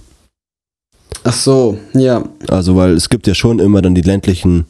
[1.23, 2.25] Ach so, ja.
[2.49, 4.65] Also, weil es gibt ja schon immer dann die ländlichen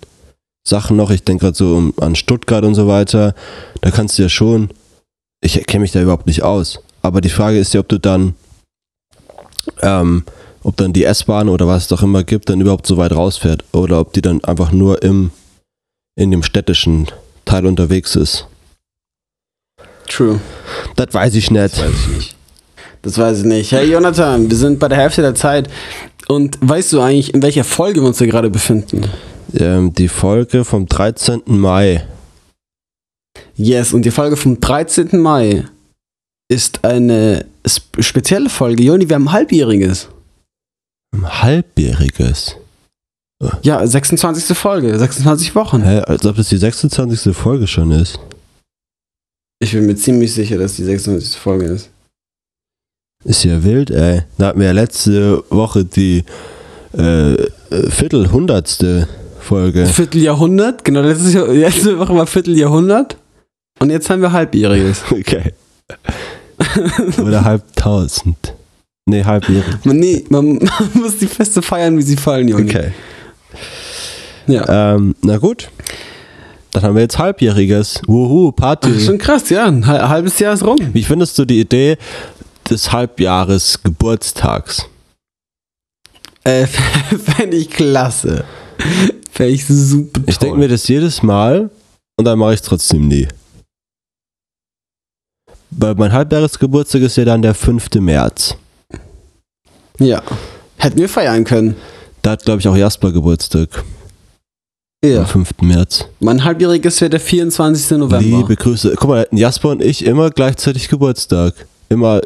[0.66, 1.12] Sachen noch.
[1.12, 3.36] Ich denke gerade so an Stuttgart und so weiter.
[3.80, 4.70] Da kannst du ja schon.
[5.40, 6.80] Ich kenne mich da überhaupt nicht aus.
[7.02, 8.34] Aber die Frage ist ja, ob du dann,
[9.82, 10.24] ähm,
[10.62, 13.64] ob dann die S-Bahn oder was es doch immer gibt, dann überhaupt so weit rausfährt.
[13.72, 15.30] Oder ob die dann einfach nur im,
[16.16, 17.06] in dem städtischen
[17.44, 18.46] Teil unterwegs ist.
[20.08, 20.40] True.
[20.96, 21.62] Das weiß ich nicht.
[21.62, 22.36] Das weiß ich nicht.
[23.02, 23.72] Das weiß ich nicht.
[23.72, 25.68] Hey Jonathan, wir sind bei der Hälfte der Zeit.
[26.26, 29.04] Und weißt du eigentlich, in welcher Folge wir uns hier gerade befinden?
[29.56, 31.42] Ähm, die Folge vom 13.
[31.46, 32.04] Mai.
[33.54, 35.20] Yes, und die Folge vom 13.
[35.20, 35.64] Mai
[36.48, 38.84] ist eine spezielle Folge.
[38.84, 40.08] Joni, wir haben ein halbjähriges.
[41.14, 42.56] Ein halbjähriges?
[43.62, 44.56] Ja, 26.
[44.56, 45.82] Folge, 26 Wochen.
[45.82, 47.36] Hä, als ob das die 26.
[47.36, 48.18] Folge schon ist.
[49.58, 51.36] Ich bin mir ziemlich sicher, dass die 96.
[51.38, 51.90] Folge ist.
[53.24, 54.22] Ist ja wild, ey.
[54.38, 56.24] Da hatten wir ja letzte Woche die
[56.92, 57.36] äh,
[57.90, 59.08] Viertelhundertste
[59.40, 59.86] Folge.
[59.86, 60.84] Vierteljahrhundert?
[60.84, 63.16] Genau, letzte Woche war Vierteljahrhundert.
[63.78, 65.02] Und jetzt haben wir halbjähriges.
[65.10, 65.52] Okay.
[67.18, 68.54] Oder halbtausend.
[69.08, 69.84] Nee, halbjährig.
[69.84, 72.64] Man, nee, man, man, muss die Feste feiern, wie sie fallen, Junge.
[72.64, 72.92] Okay.
[74.46, 74.94] Ja.
[74.94, 75.68] Ähm, na gut.
[76.72, 78.02] Dann haben wir jetzt Halbjähriges.
[78.06, 78.92] Wuhu, Party.
[78.94, 79.64] Ach, schon krass, ja.
[79.64, 80.76] Ein halbes Jahr ist rum.
[80.92, 81.96] Wie findest du die Idee
[82.68, 84.86] des Halbjahres Geburtstags?
[86.44, 86.66] Äh,
[87.36, 88.44] fände ich klasse.
[89.30, 90.24] Fände ich super toll.
[90.26, 91.70] Ich denke mir das jedes Mal
[92.16, 93.26] und dann mache ich es trotzdem nie.
[95.70, 97.94] Weil mein Halbjahresgeburtstag ist ja dann der 5.
[97.96, 98.56] März.
[99.98, 100.22] Ja.
[100.76, 101.76] Hätten wir feiern können.
[102.22, 103.68] Da hat, glaube ich, auch Jasper Geburtstag.
[105.04, 105.20] Ja.
[105.20, 105.50] Am 5.
[105.62, 106.04] März.
[106.20, 107.98] Mein halbjähriges wäre der 24.
[107.98, 108.20] November.
[108.20, 108.94] Liebe Grüße.
[108.96, 111.54] Guck mal, Jasper und ich immer gleichzeitig Geburtstag.
[111.88, 112.20] Immer,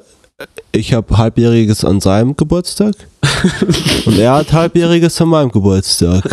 [0.72, 2.94] ich habe halbjähriges an seinem Geburtstag
[4.06, 6.24] und er hat halbjähriges an meinem Geburtstag.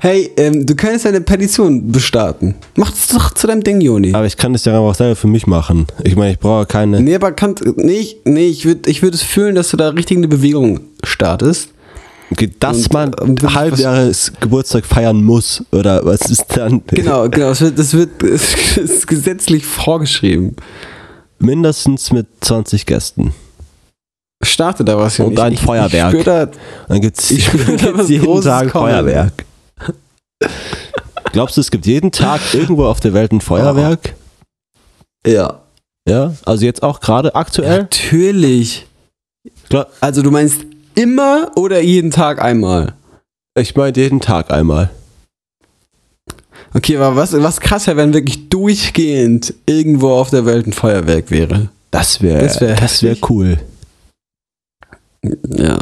[0.00, 2.54] Hey, ähm, du könntest eine Petition bestarten.
[2.76, 4.12] Mach das doch zu deinem Ding, Joni.
[4.14, 5.86] Aber ich kann das ja auch selber für mich machen.
[6.04, 7.00] Ich meine, ich brauche keine.
[7.00, 9.88] Nee, aber kann, nee, ich, nee, ich würde ich würd es fühlen, dass du da
[9.90, 11.70] richtig eine Bewegung startest.
[12.60, 15.64] Dass Und, man ähm, was- Halbjahres Geburtstag feiern muss.
[15.72, 16.82] Oder was ist dann?
[16.88, 17.48] Genau, genau.
[17.48, 20.54] Das wird, das wird es ist gesetzlich vorgeschrieben.
[21.38, 23.32] Mindestens mit 20 Gästen.
[24.42, 25.18] Starte da was.
[25.20, 26.14] Und ein ich, Feuerwerk.
[26.14, 26.48] Ich da,
[26.88, 27.28] Dann gibt es
[28.08, 28.86] jeden Großes Tag kommen.
[28.90, 29.44] Feuerwerk.
[31.32, 34.14] Glaubst du, es gibt jeden Tag irgendwo auf der Welt ein Feuerwerk?
[35.26, 35.60] ja.
[36.08, 37.80] Ja, also jetzt auch gerade aktuell?
[37.80, 38.86] Natürlich.
[39.68, 40.62] Glaub- Also du meinst
[40.94, 42.94] immer oder jeden Tag einmal?
[43.56, 44.88] Ich meine jeden Tag einmal.
[46.72, 51.30] Okay, aber was, was krass wäre, wenn wirklich durchgehend irgendwo auf der Welt ein Feuerwerk
[51.30, 51.68] wäre.
[51.90, 53.58] Das wäre Das wär das wär cool.
[55.48, 55.78] Ja.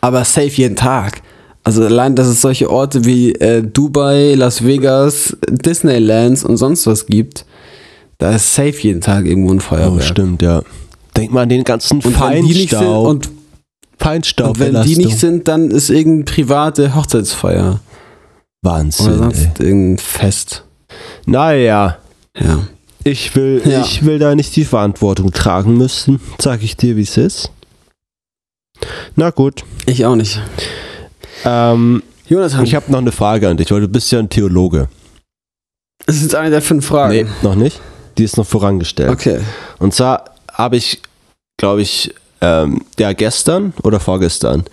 [0.00, 1.22] Aber safe jeden Tag.
[1.64, 7.06] Also allein, dass es solche Orte wie äh, Dubai, Las Vegas, Disneylands und sonst was
[7.06, 7.44] gibt,
[8.18, 10.02] da ist safe jeden Tag irgendwo ein Oh, Feuerwerk.
[10.04, 10.62] stimmt, ja.
[11.16, 13.06] Denk mal an den ganzen Und Feinstaub.
[13.08, 13.30] und,
[13.98, 14.48] Feinstaub.
[14.50, 17.80] und wenn die nicht sind, dann ist irgendeine private Hochzeitsfeier.
[18.62, 19.06] Wahnsinn.
[19.06, 19.66] Oder sonst Ey.
[19.66, 20.62] irgendein Fest.
[21.26, 21.96] Naja,
[22.38, 22.60] Ja.
[23.02, 23.80] ich will, Ja.
[23.80, 26.20] ich will da nicht die Verantwortung tragen müssen.
[26.38, 27.50] Sag ich dir, wie es ist.
[29.14, 29.64] Na gut.
[29.86, 30.40] Ich auch nicht.
[31.44, 34.88] Ähm, Jonathan, ich habe noch eine Frage an dich, weil du bist ja ein Theologe.
[36.06, 37.12] das ist jetzt eine der fünf Fragen.
[37.14, 37.80] Nee, noch nicht.
[38.18, 39.10] Die ist noch vorangestellt.
[39.10, 39.40] Okay.
[39.78, 41.00] Und zwar habe ich,
[41.56, 44.64] glaube ich, ähm, ja, gestern oder vorgestern,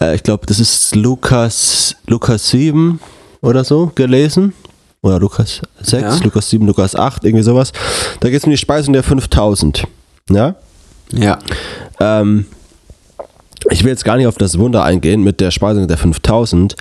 [0.00, 3.00] äh, ich glaube, das ist Lukas, Lukas 7
[3.40, 4.52] oder so gelesen.
[5.02, 6.16] Oder Lukas 6, Ja.
[6.24, 7.72] Lukas 7, Lukas 8, irgendwie sowas.
[8.20, 9.84] Da geht es um die Speisung der 5000.
[10.30, 10.54] Ja?
[11.12, 11.38] Ja.
[12.00, 12.46] Ähm,
[13.70, 16.76] ich will jetzt gar nicht auf das Wunder eingehen mit der Speisung der 5000.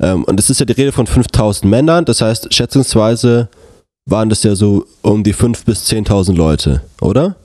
[0.00, 2.04] Ähm, und es ist ja die Rede von 5000 Männern.
[2.04, 3.48] Das heißt, schätzungsweise
[4.06, 7.36] waren das ja so um die 5.000 bis 10.000 Leute, oder?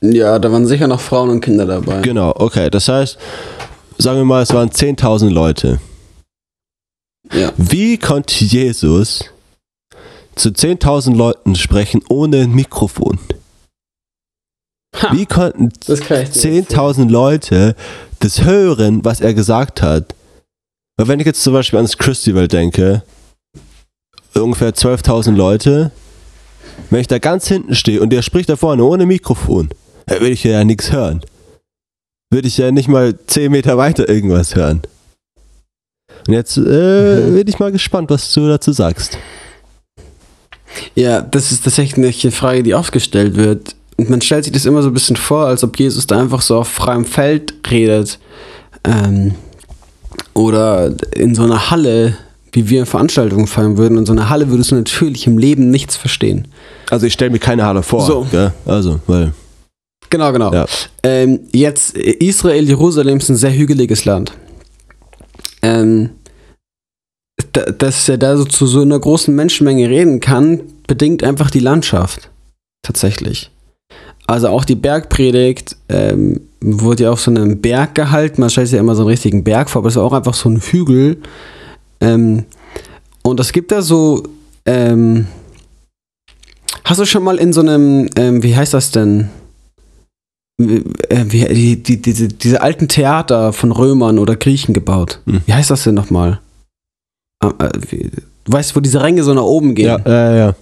[0.00, 2.00] Ja, da waren sicher noch Frauen und Kinder dabei.
[2.02, 2.70] Genau, okay.
[2.70, 3.18] Das heißt,
[3.98, 5.80] sagen wir mal, es waren 10.000 Leute.
[7.32, 7.52] Ja.
[7.56, 9.24] Wie konnte Jesus
[10.36, 13.18] zu 10.000 Leuten sprechen ohne ein Mikrofon?
[14.96, 16.66] Ha, Wie konnten das kann ich dir erzählen.
[16.66, 17.74] 10.000 Leute
[18.20, 20.14] das hören, was er gesagt hat?
[20.96, 23.02] Weil wenn ich jetzt zum Beispiel ans Christival denke,
[24.34, 25.90] ungefähr 12.000 Leute,
[26.90, 29.68] wenn ich da ganz hinten stehe und der spricht da vorne ohne Mikrofon,
[30.06, 31.20] dann würde ich ja nichts hören.
[32.30, 34.82] Würde ich ja nicht mal 10 Meter weiter irgendwas hören.
[36.26, 37.34] Und jetzt äh, Mhm.
[37.34, 39.18] bin ich mal gespannt, was du dazu sagst.
[40.94, 43.74] Ja, das ist tatsächlich eine Frage, die oft gestellt wird.
[43.98, 46.40] Und man stellt sich das immer so ein bisschen vor, als ob Jesus da einfach
[46.40, 48.18] so auf freiem Feld redet.
[48.84, 49.34] Ähm,
[50.34, 52.16] oder in so einer Halle,
[52.52, 53.98] wie wir Veranstaltungen feiern würden.
[53.98, 56.46] In so einer Halle würdest du natürlich im Leben nichts verstehen.
[56.90, 58.06] Also ich stelle mir keine Halle vor.
[58.06, 58.26] So.
[58.30, 58.52] Gell?
[58.64, 59.32] Also, weil.
[60.10, 60.52] Genau, genau.
[60.52, 60.66] Ja.
[61.02, 64.32] Ähm, jetzt, Israel, Jerusalem ist ein sehr hügeliges Land.
[65.60, 66.10] Ähm,
[67.52, 71.60] da, dass er da so zu so einer großen Menschenmenge reden kann, bedingt einfach die
[71.60, 72.30] Landschaft.
[72.82, 73.50] Tatsächlich.
[74.28, 78.42] Also auch die Bergpredigt ähm, wurde ja auf so einem Berg gehalten.
[78.42, 80.34] Man stellt sich ja immer so einen richtigen Berg vor, aber es war auch einfach
[80.34, 81.16] so ein Hügel.
[82.02, 82.44] Ähm,
[83.22, 84.22] und es gibt da so.
[84.66, 85.28] Ähm,
[86.84, 89.30] hast du schon mal in so einem, ähm, wie heißt das denn?
[90.58, 95.20] Wie, äh, die, die, diese, diese alten Theater von Römern oder Griechen gebaut.
[95.24, 95.40] Hm.
[95.46, 96.40] Wie heißt das denn nochmal?
[97.40, 97.68] Ah, äh,
[98.44, 99.86] du weißt, wo diese Ränge so nach oben gehen.
[99.86, 100.54] Ja, ja, ja.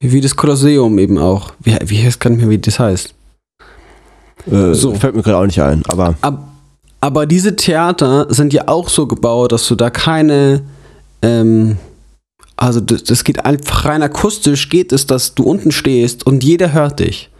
[0.00, 1.52] Wie das Kolosseum eben auch.
[1.60, 3.14] Wie, wie heißt gar nicht mehr, wie das heißt.
[4.46, 4.94] Äh, So.
[4.94, 6.14] Fällt mir gerade auch nicht ein, aber.
[6.20, 6.48] Ab,
[7.00, 10.62] aber diese Theater sind ja auch so gebaut, dass du da keine.
[11.22, 11.78] Ähm,
[12.56, 16.72] also das, das geht einfach rein akustisch, geht es, dass du unten stehst und jeder
[16.72, 17.30] hört dich.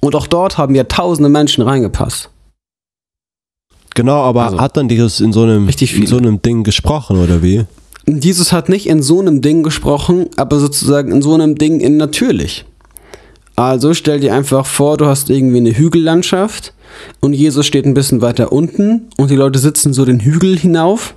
[0.00, 2.30] Und auch dort haben ja tausende Menschen reingepasst.
[3.94, 7.42] Genau, aber Also, hat dann dieses in so einem in so einem Ding gesprochen oder
[7.42, 7.64] wie?
[8.16, 11.96] Jesus hat nicht in so einem Ding gesprochen, aber sozusagen in so einem Ding in
[11.96, 12.64] natürlich.
[13.54, 16.72] Also stell dir einfach vor, du hast irgendwie eine Hügellandschaft
[17.20, 21.14] und Jesus steht ein bisschen weiter unten und die Leute sitzen so den Hügel hinauf.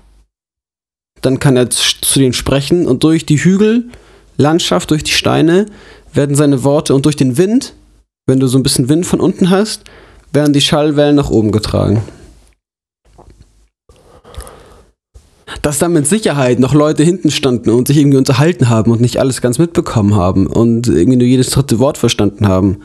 [1.22, 5.68] Dann kann er zu denen sprechen und durch die Hügellandschaft, durch die Steine
[6.14, 7.74] werden seine Worte und durch den Wind,
[8.26, 9.84] wenn du so ein bisschen Wind von unten hast,
[10.34, 12.02] werden die Schallwellen nach oben getragen.
[15.62, 19.18] Dass da mit Sicherheit noch Leute hinten standen und sich irgendwie unterhalten haben und nicht
[19.18, 22.82] alles ganz mitbekommen haben und irgendwie nur jedes dritte Wort verstanden haben.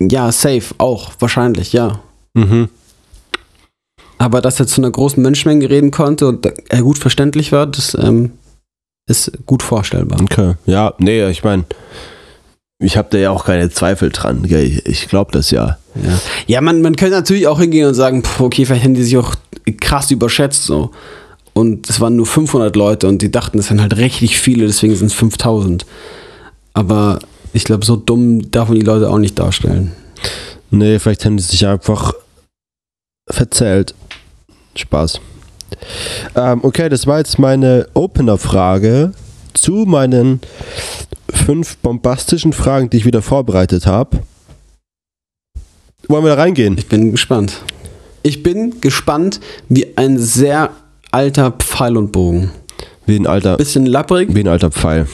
[0.00, 2.00] Ja, safe, auch, wahrscheinlich, ja.
[2.34, 2.68] Mhm.
[4.18, 7.96] Aber dass er zu einer großen Menschenmenge reden konnte und er gut verständlich war, das
[8.00, 8.32] ähm,
[9.06, 10.20] ist gut vorstellbar.
[10.20, 11.64] Okay, ja, nee, ich meine,
[12.80, 14.44] ich habe da ja auch keine Zweifel dran.
[14.84, 15.78] Ich glaube das ja.
[15.94, 19.16] Ja, ja man, man könnte natürlich auch hingehen und sagen, okay, vielleicht haben die sich
[19.16, 19.34] auch
[19.80, 20.90] krass überschätzt so.
[21.58, 24.94] Und es waren nur 500 Leute und die dachten, es sind halt richtig viele, deswegen
[24.94, 25.84] sind es 5000.
[26.72, 27.18] Aber
[27.52, 29.90] ich glaube, so dumm darf man die Leute auch nicht darstellen.
[30.70, 32.14] Nee, vielleicht haben die sich einfach
[33.28, 33.96] verzählt.
[34.76, 35.20] Spaß.
[36.36, 39.12] Ähm, okay, das war jetzt meine Opener-Frage
[39.52, 40.40] zu meinen
[41.28, 44.20] fünf bombastischen Fragen, die ich wieder vorbereitet habe.
[46.06, 46.78] Wollen wir da reingehen?
[46.78, 47.62] Ich bin gespannt.
[48.22, 50.70] Ich bin gespannt wie ein sehr
[51.10, 52.50] alter Pfeil und Bogen.
[53.06, 55.06] Wie ein alter, Bisschen lapprig, wie ein alter Pfeil.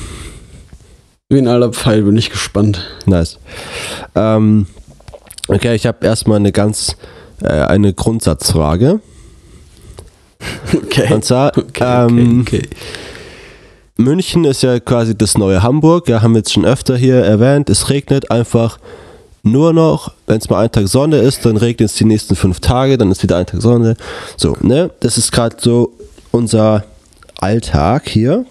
[1.29, 2.85] wie ein alter Pfeil, bin ich gespannt.
[3.07, 3.39] Nice.
[4.15, 4.67] Ähm,
[5.49, 6.97] okay, ich habe erstmal eine ganz,
[7.43, 9.01] äh, eine Grundsatzfrage.
[10.75, 11.13] Okay.
[11.13, 12.69] Und zwar, Okay, ähm, okay, okay.
[13.97, 16.09] München ist ja quasi das neue Hamburg.
[16.09, 17.71] Ja, haben wir jetzt schon öfter hier erwähnt.
[17.71, 18.79] Es regnet einfach
[19.45, 22.61] nur noch, wenn es mal ein Tag Sonne ist, dann regnet es die nächsten fünf
[22.61, 23.97] Tage, dann ist wieder ein Tag Sonne.
[24.37, 24.91] So, ne?
[25.01, 25.93] Das ist gerade so
[26.33, 26.85] unser
[27.39, 28.47] Alltag hier.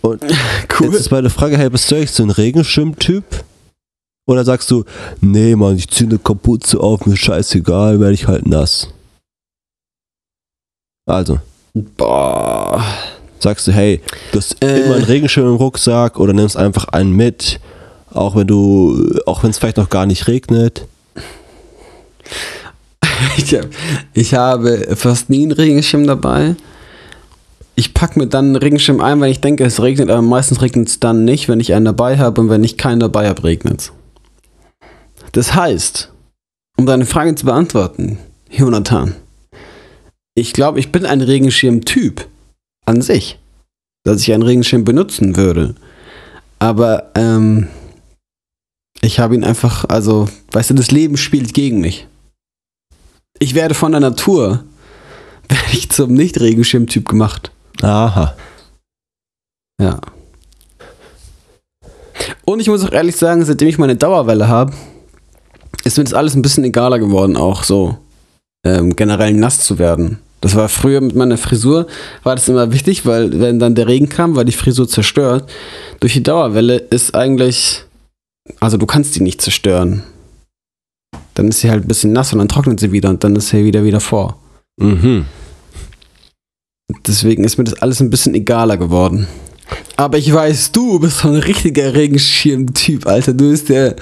[0.00, 0.22] Und
[0.80, 0.86] Cool.
[0.88, 3.24] jetzt ist meine Frage, hey, bist du eigentlich so ein Regenschirm-Typ?
[4.26, 4.84] Oder sagst du,
[5.20, 8.88] nee, Mann, ich ziehe eine Kapuze auf, mir scheißegal, werde ich halt nass.
[11.06, 11.38] Also,
[11.74, 12.84] Boah.
[13.38, 14.00] sagst du, hey,
[14.32, 14.80] du hast Äh.
[14.80, 17.58] immer einen Regenschirm im Rucksack oder nimmst einfach einen mit,
[18.12, 20.86] auch wenn du, auch wenn es vielleicht noch gar nicht regnet.
[23.36, 23.66] Ich, hab,
[24.14, 26.54] ich habe fast nie einen Regenschirm dabei.
[27.74, 30.88] Ich packe mir dann einen Regenschirm ein, wenn ich denke, es regnet, aber meistens regnet
[30.88, 33.80] es dann nicht, wenn ich einen dabei habe und wenn ich keinen dabei habe, regnet
[33.80, 33.92] es.
[35.32, 36.12] Das heißt,
[36.76, 38.18] um deine Frage zu beantworten,
[38.50, 39.14] Jonathan,
[40.34, 42.26] ich glaube, ich bin ein Regenschirm-Typ
[42.84, 43.38] an sich,
[44.04, 45.74] dass ich einen Regenschirm benutzen würde.
[46.58, 47.68] Aber ähm,
[49.00, 52.06] ich habe ihn einfach, also, weißt du, das Leben spielt gegen mich
[53.38, 54.64] ich werde von der Natur
[55.48, 57.50] werde ich zum Nicht-Regenschirm-Typ gemacht.
[57.82, 58.34] Aha.
[59.80, 60.00] Ja.
[62.44, 64.72] Und ich muss auch ehrlich sagen, seitdem ich meine Dauerwelle habe,
[65.84, 67.96] ist mir das alles ein bisschen egaler geworden, auch so
[68.64, 70.18] ähm, generell nass zu werden.
[70.40, 71.86] Das war früher mit meiner Frisur,
[72.22, 75.50] war das immer wichtig, weil wenn dann der Regen kam, war die Frisur zerstört.
[76.00, 77.84] Durch die Dauerwelle ist eigentlich,
[78.60, 80.02] also du kannst die nicht zerstören.
[81.34, 83.48] Dann ist sie halt ein bisschen nass und dann trocknet sie wieder und dann ist
[83.48, 84.38] sie wieder wieder vor.
[84.80, 85.24] Mhm.
[87.06, 89.26] Deswegen ist mir das alles ein bisschen egaler geworden.
[89.96, 93.34] Aber ich weiß, du bist so ein richtiger Regenschirm-Typ, Alter.
[93.34, 93.96] Du bist der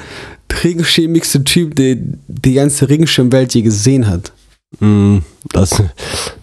[0.62, 1.96] regenschirmigste Typ, der
[2.28, 4.32] die ganze Regenschirmwelt je gesehen hat.
[4.80, 5.18] Mm,
[5.52, 5.82] Das,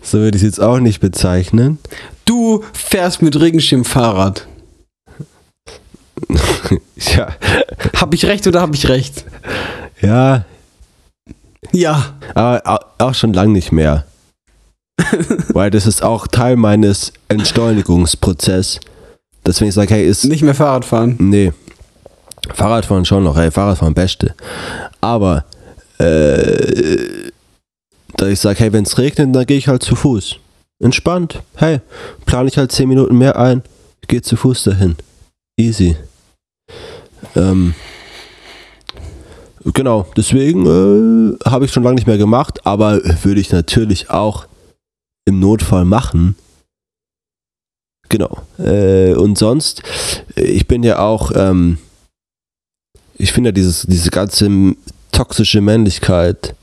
[0.02, 1.78] so würde ich es jetzt auch nicht bezeichnen.
[2.26, 4.48] Du fährst mit Regenschirm Fahrrad.
[7.16, 7.28] Ja.
[7.96, 9.26] Hab ich recht oder hab ich recht?
[10.02, 10.46] Ja,
[11.72, 12.14] Ja.
[12.36, 14.06] aber au- auch schon lang nicht mehr.
[15.50, 18.80] Weil das ist auch Teil meines Entschleunigungsprozesses.
[19.46, 20.24] Deswegen ich sage, hey, ist.
[20.26, 21.16] Nicht mehr Fahrrad fahren.
[21.20, 21.52] Nee.
[22.54, 24.36] Fahrradfahren schon noch, hey, Fahrradfahren beste.
[25.02, 25.46] Aber,
[25.98, 27.30] äh,
[28.16, 30.38] da ich sage, hey, wenn es regnet, dann gehe ich halt zu Fuß.
[30.80, 31.42] Entspannt.
[31.56, 31.80] Hey,
[32.26, 33.64] plane ich halt 10 Minuten mehr ein,
[34.08, 34.96] gehe zu Fuß dahin.
[35.58, 35.96] Easy.
[37.36, 37.74] Ähm,
[39.74, 44.48] genau, deswegen äh, habe ich schon lange nicht mehr gemacht, aber würde ich natürlich auch
[45.26, 46.36] im Notfall machen.
[48.10, 48.44] Genau.
[48.60, 49.82] Äh, und sonst,
[50.36, 51.78] äh, ich bin ja auch, ähm,
[53.16, 54.76] ich finde ja dieses, diese ganze
[55.12, 56.56] toxische Männlichkeit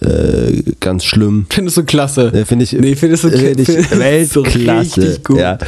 [0.00, 1.46] äh, ganz schlimm.
[1.50, 2.32] Findest du klasse?
[2.32, 5.20] Äh, finde ich, Nee, findest du Find ich du Weltklasse.
[5.22, 5.38] gut.
[5.38, 5.58] Ja,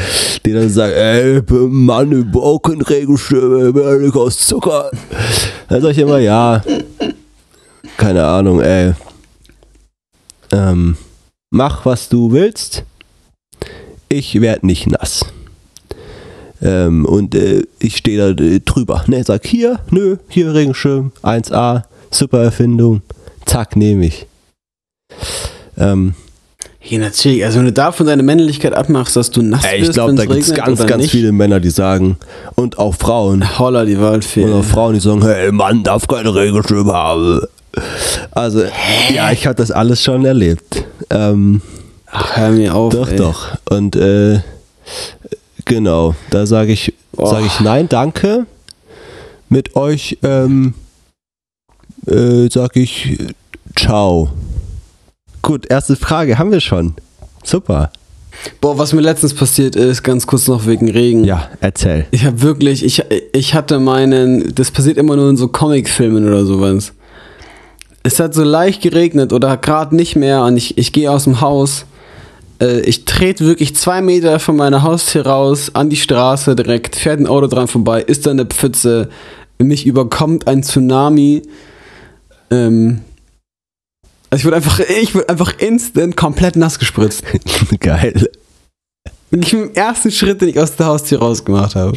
[0.44, 4.90] die dann sagen, ey, Mann, ich brauche keinen Regenschirm, ich bin nicht aus Zucker.
[5.68, 6.62] Dann sag ich immer, ja,
[7.96, 8.92] keine Ahnung, ey.
[10.52, 10.96] Ähm,
[11.50, 12.84] mach, was du willst.
[14.08, 15.24] Ich werde nicht nass.
[16.62, 19.04] Ähm, und äh, ich stehe da äh, drüber.
[19.08, 23.02] Ne, sag hier, nö, hier Regenschirm, 1A, super Erfindung.
[23.46, 24.26] Zack, nehme ich.
[25.78, 26.14] Ähm,
[26.82, 27.44] Ja, natürlich.
[27.44, 30.24] Also, wenn du davon deine Männlichkeit abmachst, dass du nass Ey, bist, ich glaube, da
[30.24, 31.10] gibt es ganz, ganz nicht.
[31.10, 32.16] viele Männer, die sagen,
[32.54, 34.44] und auch Frauen, Holla die Waldfee.
[34.44, 37.40] und auch Frauen, die sagen, hey, Mann darf keine Regenschirme haben.
[38.30, 38.62] Also,
[39.12, 40.84] ja, ich habe das alles schon erlebt.
[41.10, 41.60] Ähm,
[42.06, 42.92] Ach, hör mir auf.
[42.92, 43.16] doch, ey.
[43.16, 43.48] doch.
[43.68, 44.40] Und äh,
[45.64, 47.26] genau, da sage ich, Oh.
[47.26, 48.44] sage ich nein, danke.
[49.48, 50.74] Mit euch ähm,
[52.06, 53.18] äh, sage ich
[53.76, 54.30] ciao.
[55.42, 56.94] gut, erste Frage haben wir schon.
[57.44, 57.90] Super.
[58.60, 61.24] Boah, was mir letztens passiert ist, ganz kurz noch wegen Regen.
[61.24, 62.06] Ja, erzähl.
[62.10, 63.02] Ich habe wirklich, ich,
[63.32, 66.92] ich hatte meinen, das passiert immer nur in so Comicfilmen oder sowas.
[68.02, 71.40] Es hat so leicht geregnet oder gerade nicht mehr und ich, ich gehe aus dem
[71.40, 71.86] Haus.
[72.60, 77.20] Äh, ich trete wirklich zwei Meter von meiner Haustür raus an die Straße direkt, fährt
[77.20, 79.08] ein Auto dran vorbei, ist da eine Pfütze,
[79.58, 81.42] mich überkommt ein Tsunami.
[82.50, 83.00] Ähm,
[84.30, 87.22] also ich wurde einfach, ich wurde einfach instant komplett nass gespritzt.
[87.80, 88.28] Geil.
[89.30, 91.96] Wirklich im ersten Schritt, den ich aus der Haustür rausgemacht habe.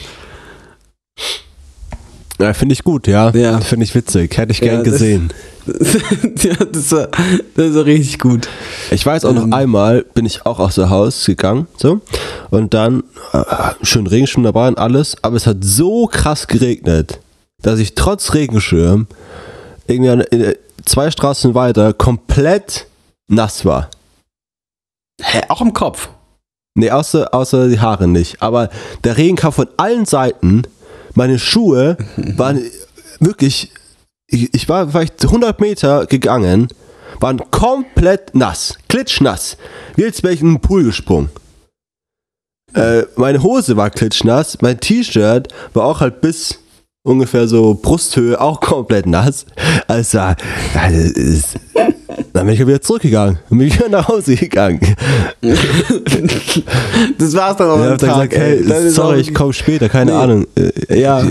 [2.40, 3.32] Ja, finde ich gut, ja.
[3.32, 3.60] Ja.
[3.60, 4.38] Finde ich witzig.
[4.38, 5.34] Hätte ich Ja, gern das- gesehen.
[6.42, 7.10] ja, das war,
[7.56, 8.48] das war richtig gut.
[8.92, 9.54] Ich weiß auch noch Ähm.
[9.54, 12.02] einmal, bin ich auch aus dem Haus gegangen, so.
[12.50, 13.44] Und dann, äh,
[13.84, 17.20] schön Regenschirm dabei und alles, aber es hat so krass geregnet,
[17.62, 19.06] dass ich trotz Regenschirm
[19.90, 22.88] irgendwie an, äh, zwei Straßen weiter komplett
[23.28, 23.90] nass war.
[25.22, 26.10] Hä, auch im Kopf.
[26.76, 28.42] Nee, außer, außer die Haare nicht.
[28.42, 28.70] Aber
[29.04, 30.64] der Regen kam von allen Seiten.
[31.14, 31.98] Meine Schuhe
[32.38, 32.62] waren
[33.20, 33.72] wirklich.
[34.32, 36.68] Ich, ich war vielleicht 100 Meter gegangen,
[37.20, 39.58] waren komplett nass, klitschnass.
[39.96, 41.30] Wie als wäre ich in den Pool gesprungen.
[42.76, 46.60] Äh, meine Hose war klitschnass, mein T-Shirt war auch halt bis
[47.04, 49.46] ungefähr so Brusthöhe auch komplett nass.
[49.88, 50.20] Also,
[50.74, 51.56] das ist,
[52.34, 53.40] dann bin ich wieder zurückgegangen.
[53.50, 54.80] Bin ich wieder nach Hause gegangen.
[57.18, 58.30] Das war's dann auch am hab dann Tag.
[58.30, 58.88] gesagt, hey, ey.
[58.88, 60.18] Ist sorry, ich komme später, keine Nee.
[60.18, 60.48] Ahnung.
[60.56, 61.24] Äh, Ja,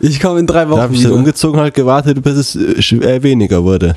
[0.00, 2.96] ich komme in drei Wochen Da habe ich dann umgezogen halt gewartet, bis es äh,
[3.16, 3.96] äh, weniger wurde.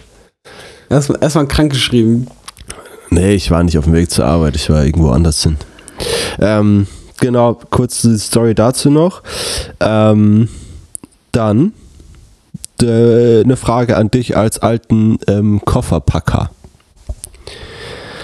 [0.90, 2.28] Erstmal erstmal krank geschrieben.
[3.10, 5.58] Nee, ich war nicht auf dem Weg zur Arbeit, ich war irgendwo anders hin.
[6.40, 6.88] Ähm,
[7.20, 9.22] genau, kurze Story dazu noch.
[9.80, 10.48] Ähm,
[11.32, 11.74] dann
[12.82, 16.52] äh, eine Frage an dich als alten ähm, Kofferpacker.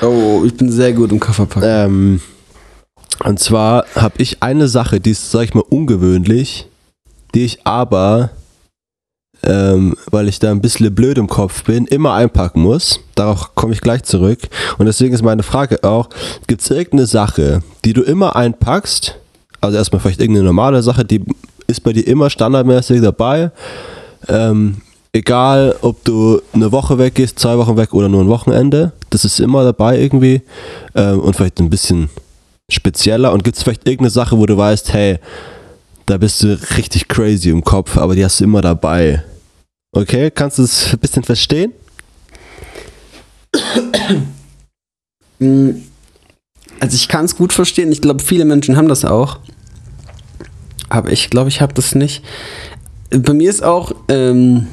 [0.01, 1.69] Oh, ich bin sehr gut im Kofferpacken.
[1.69, 2.21] Ähm,
[3.23, 6.67] und zwar habe ich eine Sache, die ist, sag ich mal, ungewöhnlich,
[7.33, 8.29] die ich aber,
[9.43, 12.99] ähm, weil ich da ein bisschen blöd im Kopf bin, immer einpacken muss.
[13.15, 14.39] Darauf komme ich gleich zurück.
[14.77, 16.09] Und deswegen ist meine Frage auch,
[16.47, 19.15] gibt es irgendeine Sache, die du immer einpackst?
[19.61, 21.23] Also erstmal vielleicht irgendeine normale Sache, die
[21.67, 23.51] ist bei dir immer standardmäßig dabei.
[24.27, 24.77] Ähm,
[25.13, 29.25] egal, ob du eine Woche weg gehst, zwei Wochen weg oder nur ein Wochenende, das
[29.25, 30.41] ist immer dabei irgendwie.
[30.95, 32.09] Ähm, und vielleicht ein bisschen
[32.69, 33.31] spezieller.
[33.33, 35.19] Und gibt es vielleicht irgendeine Sache, wo du weißt, hey,
[36.05, 39.23] da bist du richtig crazy im Kopf, aber die hast du immer dabei.
[39.91, 41.73] Okay, kannst du es ein bisschen verstehen?
[45.39, 47.91] Also ich kann es gut verstehen.
[47.91, 49.39] Ich glaube, viele Menschen haben das auch.
[50.89, 52.23] Aber ich glaube, ich habe das nicht.
[53.09, 54.67] Bei mir ist auch, ähm,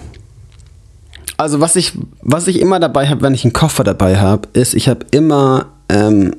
[1.37, 4.75] also was ich, was ich immer dabei habe, wenn ich einen Koffer dabei habe, ist,
[4.75, 6.37] ich habe immer ähm,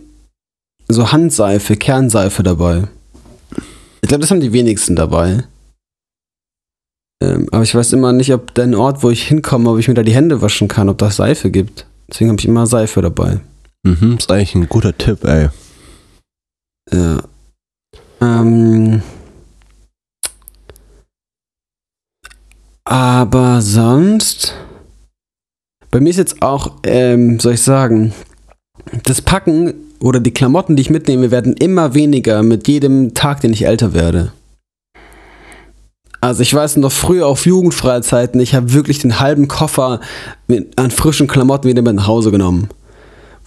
[0.88, 2.88] so Handseife, Kernseife dabei.
[4.02, 5.44] Ich glaube, das haben die wenigsten dabei.
[7.22, 9.94] Ähm, aber ich weiß immer nicht, ob der Ort, wo ich hinkomme, ob ich mir
[9.94, 11.86] da die Hände waschen kann, ob das Seife gibt.
[12.10, 13.40] Deswegen habe ich immer Seife dabei.
[13.84, 15.50] Mhm, ist eigentlich ein guter Tipp, ey.
[16.92, 17.22] Ja.
[18.22, 19.02] Ähm.
[22.86, 24.54] Aber sonst.
[25.92, 28.14] Bei mir ist jetzt auch, ähm, soll ich sagen,
[29.04, 33.54] das Packen oder die Klamotten, die ich mitnehme, werden immer weniger mit jedem Tag, den
[33.54, 34.34] ich älter werde.
[36.22, 40.02] Also ich weiß noch früher auf Jugendfreizeiten, ich habe wirklich den halben Koffer
[40.48, 42.70] mit, an frischen Klamotten wieder mit nach Hause genommen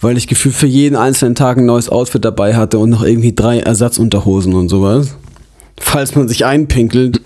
[0.01, 3.33] weil ich gefühlt für jeden einzelnen Tag ein neues Outfit dabei hatte und noch irgendwie
[3.33, 5.15] drei Ersatzunterhosen und sowas.
[5.79, 7.21] Falls man sich einpinkelt.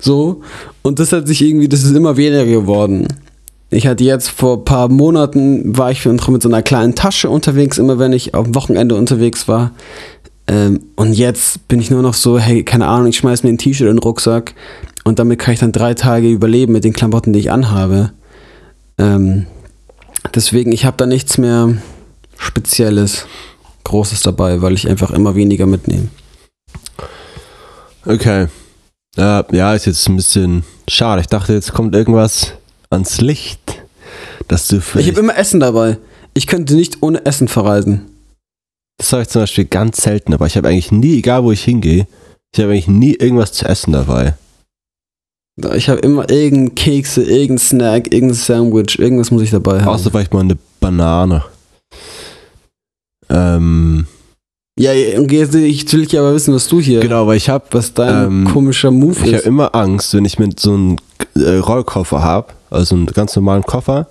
[0.00, 0.42] So.
[0.82, 3.06] Und das hat sich irgendwie, das ist immer weniger geworden.
[3.70, 7.78] Ich hatte jetzt vor ein paar Monaten, war ich mit so einer kleinen Tasche unterwegs,
[7.78, 9.72] immer wenn ich dem Wochenende unterwegs war.
[10.48, 13.58] Ähm, und jetzt bin ich nur noch so, hey, keine Ahnung, ich schmeiß mir ein
[13.58, 14.54] T-Shirt in den Rucksack
[15.04, 18.10] und damit kann ich dann drei Tage überleben mit den Klamotten, die ich anhabe.
[18.98, 19.46] Ähm,
[20.34, 21.76] deswegen, ich habe da nichts mehr
[22.36, 23.26] Spezielles,
[23.84, 26.08] Großes dabei, weil ich einfach immer weniger mitnehme.
[28.04, 28.48] Okay.
[29.16, 31.20] Äh, ja, ist jetzt ein bisschen schade.
[31.20, 32.52] Ich dachte, jetzt kommt irgendwas
[32.90, 33.82] ans Licht,
[34.48, 35.98] dass du Ich habe immer Essen dabei.
[36.34, 38.06] Ich könnte nicht ohne Essen verreisen.
[38.98, 41.64] Das habe ich zum Beispiel ganz selten, aber ich habe eigentlich nie, egal wo ich
[41.64, 42.06] hingehe,
[42.52, 44.34] ich habe eigentlich nie irgendwas zu essen dabei.
[45.74, 49.88] Ich habe immer irgendeinen Kekse, irgendeinen Snack, irgendein Sandwich, irgendwas muss ich dabei haben.
[49.88, 51.44] Außer vielleicht mal eine Banane.
[53.28, 54.06] Ähm,
[54.78, 57.64] ja, und jetzt ich will ich aber wissen, was du hier, genau, weil ich habe
[57.72, 59.46] was dein Ähm, komischer Move ich habe ist.
[59.46, 60.96] immer Angst, wenn ich mit so einem
[61.34, 64.08] äh, Rollkoffer habe, also einen ganz normalen Koffer,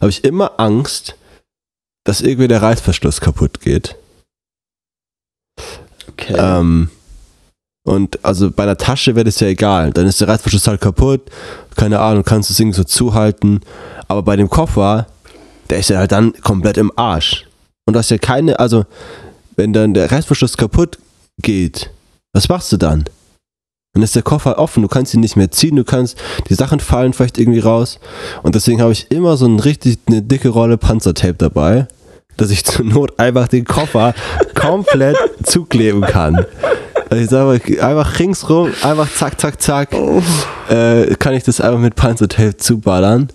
[0.00, 1.16] habe ich immer Angst,
[2.04, 3.96] dass irgendwie der Reißverschluss kaputt geht.
[6.08, 6.34] Okay.
[6.38, 6.88] Ähm,
[7.84, 9.92] und also bei einer Tasche wäre das ja egal.
[9.92, 11.22] Dann ist der Reißverschluss halt kaputt.
[11.76, 13.60] Keine Ahnung, kannst du es irgendwie so zuhalten.
[14.08, 15.06] Aber bei dem Koffer,
[15.70, 17.46] der ist ja halt dann komplett im Arsch.
[17.86, 18.86] Und du hast ja keine, also,
[19.56, 20.98] wenn dann der Reißverschluss kaputt
[21.42, 21.90] geht,
[22.32, 23.04] was machst du dann?
[23.94, 26.18] Dann ist der Koffer offen, du kannst ihn nicht mehr ziehen, du kannst,
[26.50, 27.98] die Sachen fallen vielleicht irgendwie raus.
[28.42, 31.88] Und deswegen habe ich immer so ein richtig, eine dicke Rolle Panzertape dabei,
[32.36, 34.14] dass ich zur Not einfach den Koffer
[34.54, 36.44] komplett zukleben kann.
[37.08, 39.94] Also ich sage einfach ringsrum, einfach zack, zack, zack,
[40.68, 43.28] äh, kann ich das einfach mit Panzertape zuballern.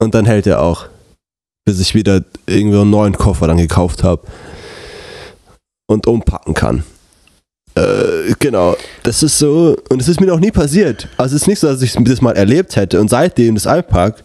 [0.00, 0.86] Und dann hält er auch.
[1.64, 4.22] Bis ich wieder irgendwie einen neuen Koffer dann gekauft habe.
[5.88, 6.84] Und umpacken kann.
[7.74, 8.76] Äh, genau.
[9.02, 9.76] Das ist so.
[9.88, 11.08] Und es ist mir noch nie passiert.
[11.16, 14.22] Also es ist nicht so, dass ich das mal erlebt hätte und seitdem das einpack.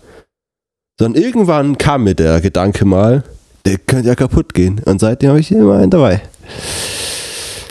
[0.99, 3.23] Sondern irgendwann kam mir der Gedanke mal,
[3.65, 4.81] der könnte ja kaputt gehen.
[4.85, 6.21] Und seitdem habe ich immer einen dabei.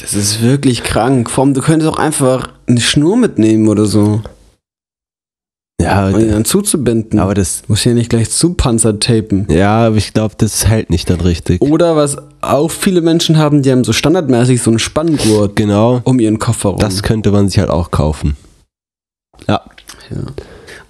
[0.00, 1.36] das ist wirklich krank.
[1.38, 4.22] Allem, du könntest auch einfach eine Schnur mitnehmen oder so.
[5.80, 7.18] Ja, Und ihn dann zuzubinden.
[7.18, 7.62] aber das.
[7.66, 9.46] muss ja nicht gleich zu Panzertapen.
[9.50, 11.60] Ja, aber ich glaube, das hält nicht dann richtig.
[11.60, 16.00] Oder was auch viele Menschen haben, die haben so standardmäßig so einen Spanngurt Genau.
[16.04, 16.78] um ihren Koffer rum.
[16.78, 18.36] Das könnte man sich halt auch kaufen.
[19.48, 19.60] Ja.
[20.10, 20.16] ja.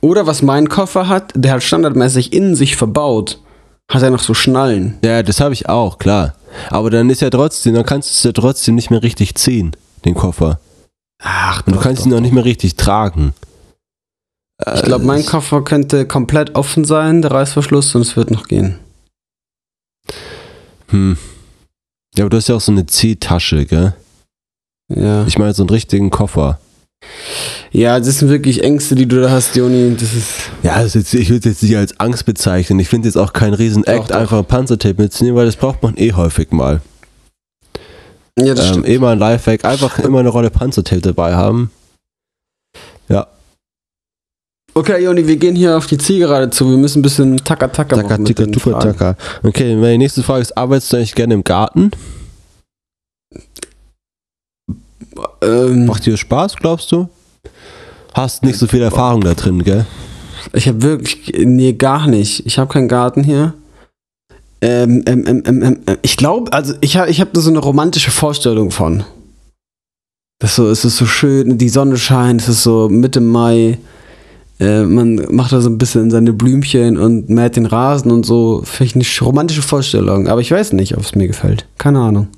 [0.02, 3.38] Oder was mein Koffer hat, der hat standardmäßig in sich verbaut,
[3.90, 4.98] hat er noch so Schnallen.
[5.04, 6.34] Ja, das habe ich auch, klar.
[6.68, 9.72] Aber dann ist ja trotzdem, dann kannst du es ja trotzdem nicht mehr richtig ziehen,
[10.04, 10.60] den Koffer.
[11.22, 13.32] Ach, Und du kannst ihn noch nicht mehr richtig tragen.
[14.74, 18.46] Ich glaube, mein Äh, Koffer könnte komplett offen sein, der Reißverschluss, und es wird noch
[18.46, 18.78] gehen.
[20.88, 21.16] Hm.
[22.16, 23.94] Ja, aber du hast ja auch so eine Ziehtasche, gell?
[24.94, 25.26] Ja.
[25.26, 26.60] Ich meine so einen richtigen Koffer.
[27.72, 29.96] Ja, das sind wirklich Ängste, die du da hast, Joni.
[29.98, 30.50] Das ist.
[30.62, 32.78] Ja, das ist ich würde es jetzt nicht als Angst bezeichnen.
[32.78, 34.16] Ich finde jetzt auch kein riesen Doch, Act, doch.
[34.16, 36.82] einfach ein Panzertape mitzunehmen, weil das braucht man eh häufig mal.
[38.38, 38.88] Ja, das Ähm, stimmt.
[38.88, 41.70] eh mal ein Lifehack, einfach immer eine Rolle Panzertape dabei haben.
[43.08, 43.26] Ja,
[44.74, 46.70] Okay, Joni, wir gehen hier auf die Zielgerade zu.
[46.70, 48.22] Wir müssen ein bisschen Taka-Taka Taka, machen.
[48.22, 49.16] mit tika, tuka, taka.
[49.42, 51.90] Okay, meine nächste Frage ist, arbeitest du eigentlich gerne im Garten?
[55.42, 57.08] Ähm, Macht dir Spaß, glaubst du?
[58.14, 59.86] Hast nicht so viel Erfahrung da drin, gell?
[60.54, 61.34] ich habe wirklich.
[61.46, 62.46] Nee, gar nicht.
[62.46, 63.54] Ich habe keinen Garten hier.
[64.62, 67.50] Ähm, ähm, ähm, ähm, ähm, ähm, ich glaube, also ich habe ich hab da so
[67.50, 69.04] eine romantische Vorstellung von.
[70.38, 73.78] Das so, es ist so schön, die Sonne scheint, es ist so Mitte Mai.
[74.60, 78.62] Äh, man macht da so ein bisschen seine Blümchen und mäht den Rasen und so.
[78.64, 81.66] Vielleicht eine sch- romantische Vorstellung, aber ich weiß nicht, ob es mir gefällt.
[81.78, 82.28] Keine Ahnung.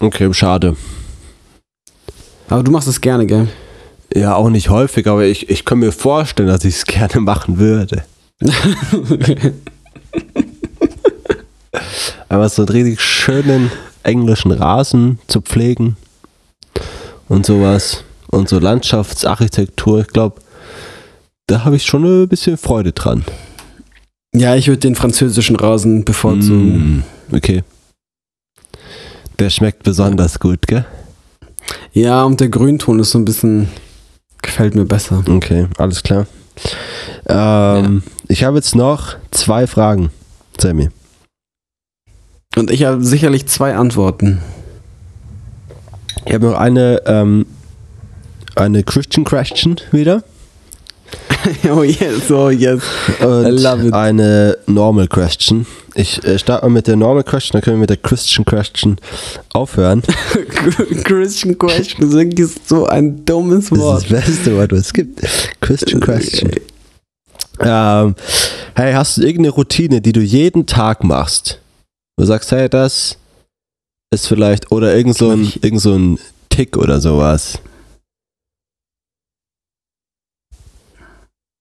[0.00, 0.76] Okay, schade.
[2.48, 3.48] Aber du machst es gerne, gell?
[4.14, 7.58] Ja, auch nicht häufig, aber ich, ich kann mir vorstellen, dass ich es gerne machen
[7.58, 8.04] würde.
[12.28, 13.70] Aber so einen richtig schönen
[14.02, 15.96] englischen Rasen zu pflegen
[17.28, 20.40] und sowas und so Landschaftsarchitektur, ich glaube,
[21.46, 23.24] da habe ich schon ein bisschen Freude dran.
[24.34, 27.04] ja, ich würde den französischen Rasen bevorzugen.
[27.30, 27.62] Mm, okay.
[29.38, 30.84] Der schmeckt besonders gut, gell?
[31.92, 33.68] Ja, und der Grünton ist so ein bisschen.
[34.42, 35.22] gefällt mir besser.
[35.28, 36.26] Okay, alles klar.
[37.26, 40.10] Ähm, Ich habe jetzt noch zwei Fragen,
[40.58, 40.88] Sammy.
[42.56, 44.40] Und ich habe sicherlich zwei Antworten.
[46.24, 47.46] Ich habe noch eine, ähm,
[48.54, 50.24] eine Christian Question wieder
[51.70, 52.82] oh yes, oh yes.
[53.20, 53.92] und I love it.
[53.92, 55.66] eine Normal Question.
[55.94, 58.96] Ich äh, starte mal mit der Normal Question, dann können wir mit der Christian Question
[59.52, 60.02] aufhören.
[61.04, 64.02] Christian Question ist so ein dummes Das ist Wort.
[64.02, 65.20] das beste Wort, was es gibt.
[65.60, 66.50] Christian Question.
[67.60, 68.14] Ähm,
[68.74, 71.60] hey, hast du irgendeine Routine, die du jeden Tag machst?
[72.18, 73.16] Du sagst, hey, das
[74.10, 76.18] ist vielleicht, oder irgend so ein, irgend so ein
[76.50, 77.58] Tick oder sowas.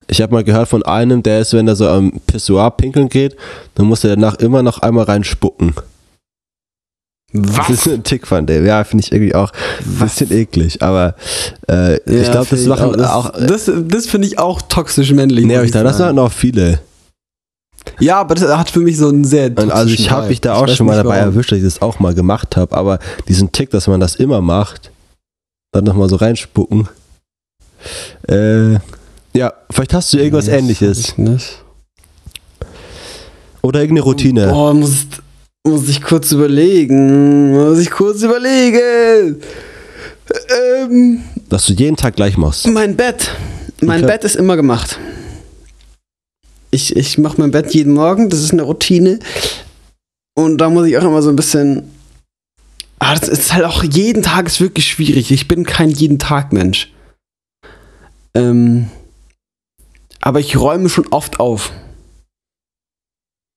[0.08, 3.36] Ich habe mal gehört von einem, der ist, wenn er so am Pissoir pinkeln geht,
[3.76, 5.74] dann muss er danach immer noch einmal reinspucken.
[7.34, 7.70] Das Was?
[7.70, 8.66] ist ein Tick von dem.
[8.66, 9.52] Ja, finde ich irgendwie auch
[9.86, 10.82] ein bisschen eklig.
[10.82, 11.16] Aber
[11.70, 13.32] äh, ich Ja, glaube, das machen das, auch.
[13.32, 15.46] Das, das finde ich auch toxisch männlich.
[15.46, 16.80] Nee, aber ich glaube, das machen auch viele.
[18.00, 20.54] ja, aber das hat für mich so einen sehr Und also ich habe mich da
[20.56, 21.34] auch schon mal dabei warum.
[21.34, 22.76] erwischt, dass ich das auch mal gemacht habe.
[22.78, 24.92] Aber diesen Tick, dass man das immer macht,
[25.74, 26.88] dann nochmal so reinspucken.
[28.30, 28.76] Äh,
[29.36, 31.14] ja, vielleicht hast du irgendwas Nee, ähnliches.
[33.62, 34.48] Oder irgendeine Routine.
[34.48, 35.06] Boah, muss,
[35.66, 37.52] muss ich kurz überlegen.
[37.54, 39.42] Muss ich kurz überlegen.
[40.50, 42.68] Ähm, Dass du jeden Tag gleich machst.
[42.68, 43.32] mein Bett.
[43.82, 44.12] Mein Okay.
[44.14, 45.00] Bett ist immer gemacht.
[46.72, 49.20] Ich, ich mache mein Bett jeden Morgen, das ist eine Routine.
[50.36, 51.84] Und da muss ich auch immer so ein bisschen.
[53.00, 55.32] Ah, das ist halt auch jeden Tag ist wirklich schwierig.
[55.32, 56.92] Ich bin kein jeden Tag Mensch.
[58.34, 58.90] Ähm,
[60.26, 61.72] aber ich räume schon oft auf.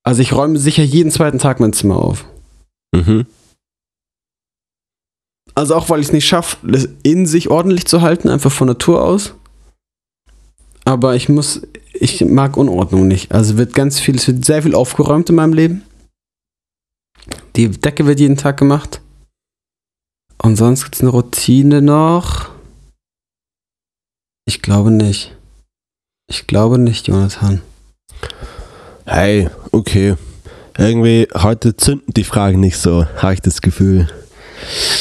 [0.04, 2.26] Also ich räume sicher jeden zweiten Tag mein Zimmer auf.
[2.94, 3.26] Mhm.
[5.54, 8.68] Also auch weil ich es nicht schaffe, das in sich ordentlich zu halten, einfach von
[8.68, 9.34] Natur aus.
[10.84, 11.62] Aber ich muss,
[11.94, 13.32] ich mag Unordnung nicht.
[13.32, 15.82] Also wird ganz viel, es wird sehr viel aufgeräumt in meinem Leben.
[17.56, 19.00] Die Decke wird jeden Tag gemacht.
[20.40, 22.50] Und sonst gibt es eine Routine noch.
[24.46, 25.37] Ich glaube nicht.
[26.30, 27.62] Ich glaube nicht, Jonathan.
[29.06, 30.14] Hey, okay.
[30.76, 34.06] Irgendwie heute zünden die Fragen nicht so, habe ich das Gefühl.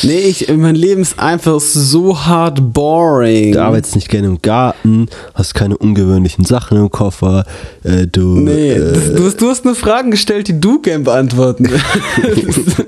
[0.03, 3.51] Nee, ich, mein Leben ist einfach so hart boring.
[3.51, 7.43] Du arbeitest nicht gerne im Garten, hast keine ungewöhnlichen Sachen im Koffer.
[7.83, 11.03] Äh, du, Nee, äh, das, du, hast, du hast nur Fragen gestellt, die du gern
[11.03, 12.85] beantworten willst.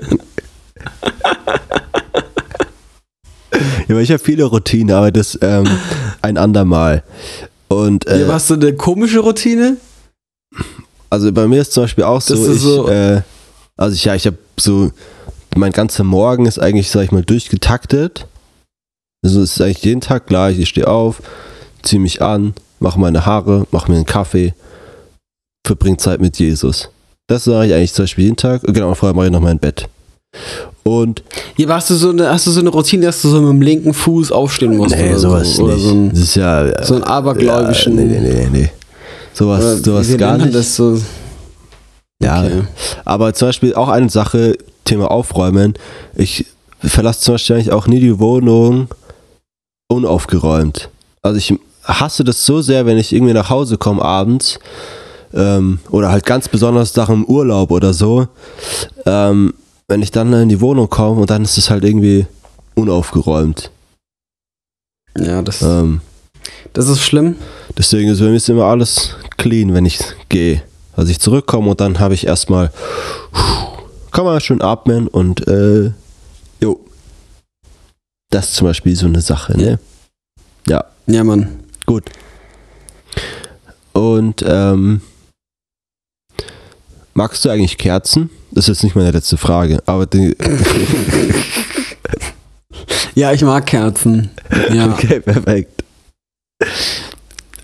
[3.52, 5.66] ja, aber ich habe viele Routinen, aber das ähm,
[6.22, 7.02] ein andermal.
[7.70, 9.76] Und äh, Ja, hast du eine komische Routine?
[11.08, 13.22] also bei mir ist zum Beispiel auch so, ich, so- Äh,
[13.76, 14.90] also ich, ja, ich habe so,
[15.56, 18.26] mein ganzer Morgen ist eigentlich, sag ich mal, durchgetaktet.
[19.24, 20.58] Also es ist eigentlich jeden Tag gleich.
[20.58, 21.22] Ich stehe auf,
[21.82, 24.54] ziehe mich an, mache meine Haare, mache mir einen Kaffee,
[25.66, 26.88] verbringe Zeit mit Jesus.
[27.28, 28.62] Das mache ich eigentlich zum Beispiel jeden Tag.
[28.64, 29.88] Genau, vorher mache ich noch mein Bett.
[30.82, 31.22] Und
[31.56, 33.50] Ja, aber hast du so eine, hast du so eine Routine, dass du so mit
[33.50, 34.96] dem linken Fuß aufstehen musst?
[34.96, 35.84] nee, oder sowas so, oder nicht.
[35.84, 37.98] So ein, das ist ja, so ein abergläubischen.
[37.98, 38.70] Ja, nee, nee, nee, nee.
[39.32, 40.54] Sowas, oder sowas gar nicht.
[40.54, 40.98] Das so,
[42.22, 42.62] Ja, okay.
[43.04, 45.74] aber zum Beispiel auch eine Sache, Thema Aufräumen.
[46.16, 46.46] Ich
[46.82, 48.88] verlasse zum Beispiel eigentlich auch nie die Wohnung
[49.88, 50.88] unaufgeräumt.
[51.22, 51.54] Also ich
[51.84, 54.58] hasse das so sehr, wenn ich irgendwie nach Hause komme abends
[55.34, 58.26] ähm, oder halt ganz besonders Sachen im Urlaub oder so.
[59.06, 59.54] Ähm,
[59.90, 62.26] wenn ich dann in die Wohnung komme und dann ist es halt irgendwie
[62.76, 63.72] unaufgeräumt.
[65.18, 66.00] Ja, das, Ähm,
[66.72, 67.34] das ist schlimm.
[67.76, 70.62] Deswegen ist bei mir ist immer alles clean, wenn ich gehe.
[70.94, 72.70] Also ich zurückkomme und dann habe ich erstmal,
[74.12, 75.90] kann man schön atmen und äh,
[76.60, 76.78] jo.
[78.30, 79.80] Das ist zum Beispiel so eine Sache, ne?
[80.68, 81.64] Ja, Ja, Mann.
[81.84, 82.04] gut.
[83.92, 85.00] Und ähm,
[87.20, 88.30] magst du eigentlich Kerzen?
[88.50, 90.34] Das ist jetzt nicht meine letzte Frage, aber die,
[93.14, 94.30] Ja, ich mag Kerzen.
[94.72, 94.90] Ja.
[94.90, 95.84] okay, perfekt.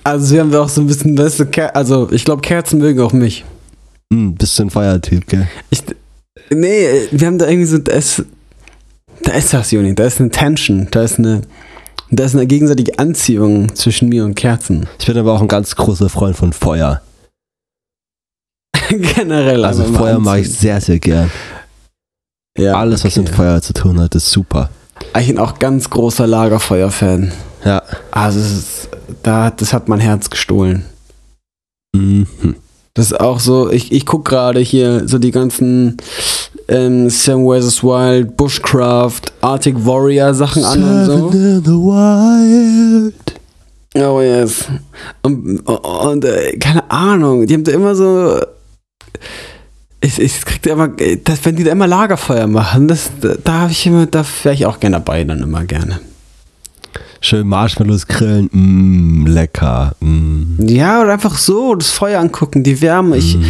[0.05, 3.01] Also wir haben auch so ein bisschen, weißt du, Ker also ich glaube, Kerzen mögen
[3.01, 3.47] auch mich.
[4.13, 5.49] Hm, bist du ein Feiertyp, gell?
[5.71, 5.83] Ich,
[6.51, 8.25] nee, wir haben da irgendwie so, da ist,
[9.23, 11.41] da ist das, Juni, da ist eine Tension, da ist eine,
[12.11, 14.87] da ist eine gegenseitige Anziehung zwischen mir und Kerzen.
[14.99, 17.01] Ich bin aber auch ein ganz großer Freund von Feuer.
[19.17, 19.65] Generell.
[19.65, 21.31] Also Feuer mag ich sehr, sehr gern.
[22.59, 23.37] Ja, Alles, was mit okay.
[23.37, 24.71] Feuer zu tun hat, ist super.
[25.19, 27.33] Ich bin auch ganz großer Lagerfeuer-Fan.
[27.65, 27.83] Ja.
[28.11, 28.89] Also es ist,
[29.23, 30.85] da, das hat mein Herz gestohlen.
[31.95, 32.27] Mhm.
[32.95, 35.99] Das ist auch so, ich, ich gucke gerade hier so die ganzen
[36.69, 37.83] ähm, Sam vs.
[37.83, 41.29] Wild, Bushcraft, Arctic Warrior Sachen an und so.
[41.29, 43.15] in the wild.
[43.95, 44.67] Oh yes.
[45.23, 48.41] Und, und äh, keine Ahnung, die haben da immer so.
[50.01, 50.89] Ich, ich krieg da immer,
[51.25, 53.11] das, wenn die da immer Lagerfeuer machen, das,
[53.45, 56.01] da, habe ich immer, da wäre ich auch gerne dabei, dann immer gerne.
[57.23, 58.49] Schön Marshmallows grillen.
[58.53, 59.97] Mm, lecker.
[60.01, 60.67] Mm.
[60.69, 63.17] Ja, oder einfach so, das Feuer angucken, die Wärme.
[63.17, 63.43] Ich, Mm.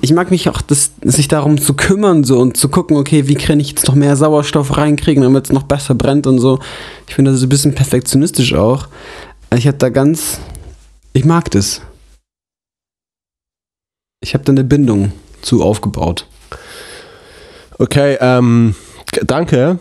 [0.00, 3.36] ich mag mich auch, das, sich darum zu kümmern so und zu gucken, okay, wie
[3.36, 6.58] kann ich jetzt noch mehr Sauerstoff reinkriegen, damit es noch besser brennt und so.
[7.08, 8.88] Ich finde das so ein bisschen perfektionistisch auch.
[9.56, 10.40] Ich habe da ganz,
[11.12, 11.80] ich mag das.
[14.22, 15.12] Ich habe da eine Bindung
[15.42, 16.26] zu aufgebaut.
[17.78, 18.74] Okay, ähm,
[19.24, 19.78] danke.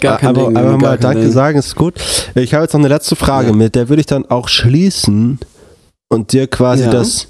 [0.00, 0.56] Gar kein aber, Ding.
[0.56, 1.32] aber mal Danke Ding.
[1.32, 1.94] sagen, ist gut.
[2.34, 3.54] Ich habe jetzt noch eine letzte Frage Ja.
[3.54, 5.38] mit, der würde ich dann auch schließen
[6.08, 6.90] und dir quasi Ja.
[6.90, 7.28] das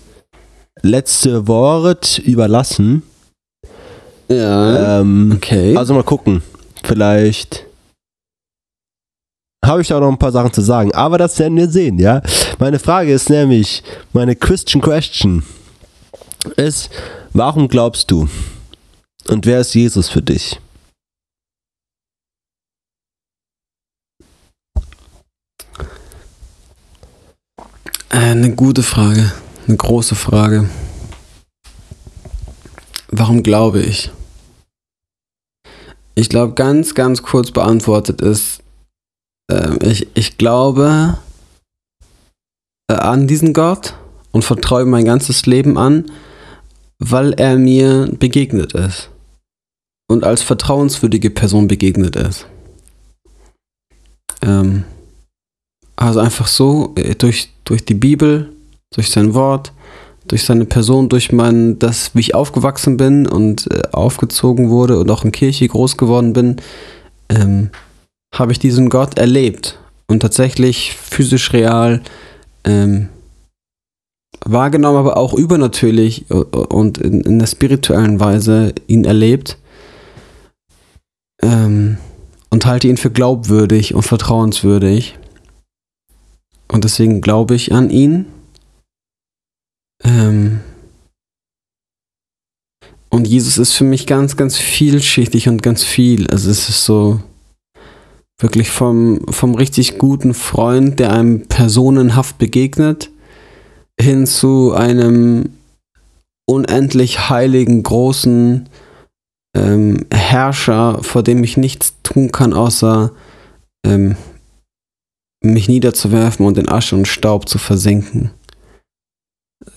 [0.83, 3.03] letzte Wort überlassen.
[4.29, 5.01] Ja.
[5.01, 5.77] Ähm, okay.
[5.77, 6.43] Also mal gucken.
[6.83, 7.65] Vielleicht
[9.67, 10.93] habe ich da noch ein paar Sachen zu sagen.
[10.95, 12.23] Aber das werden wir sehen, ja.
[12.59, 15.43] Meine Frage ist nämlich, meine Christian Question
[16.57, 16.91] ist,
[17.33, 18.29] warum glaubst du?
[19.29, 20.61] Und wer ist Jesus für dich?
[28.11, 29.33] Äh, Eine gute Frage.
[29.67, 30.69] Eine große Frage.
[33.09, 34.11] Warum glaube ich?
[36.15, 38.64] Ich glaube, ganz, ganz kurz beantwortet ist,
[39.51, 41.19] ähm, ich, ich glaube
[42.89, 43.95] äh, an diesen Gott
[44.33, 46.07] und vertraue mein ganzes Leben an.
[46.99, 49.11] weil er mir begegnet ist
[50.09, 52.47] und als vertrauenswürdige Person begegnet ist.
[54.43, 54.85] Ähm,
[55.97, 58.53] also einfach so, äh, durch, durch die Bibel,
[58.95, 59.73] durch sein Wort,
[60.29, 65.11] durch seine Person, durch mein, das, wie ich aufgewachsen bin und äh, aufgezogen wurde und
[65.11, 66.57] auch in Kirche groß geworden bin,
[67.29, 67.71] ähm,
[68.35, 72.03] habe ich diesen Gott erlebt und tatsächlich physisch real
[72.65, 73.09] ähm,
[74.45, 79.57] wahrgenommen, aber auch übernatürlich und in, in der spirituellen Weise ihn erlebt
[81.43, 81.99] ähm,
[82.51, 85.19] und halte ihn für glaubwürdig und vertrauenswürdig.
[86.69, 88.27] Und deswegen glaube ich an ihn.
[90.03, 90.61] Ähm,
[93.11, 96.27] und Jesus ist für mich ganz, ganz vielschichtig und ganz viel.
[96.29, 97.21] Also es ist so
[98.41, 103.11] wirklich vom, vom richtig guten Freund, der einem personenhaft begegnet,
[104.01, 105.51] hin zu einem
[106.47, 108.69] unendlich heiligen, großen
[109.57, 113.13] ähm, Herrscher, vor dem ich nichts tun kann, außer
[113.87, 114.17] ähm,
[115.43, 118.31] mich niederzuwerfen und in Asche und Staub zu versinken.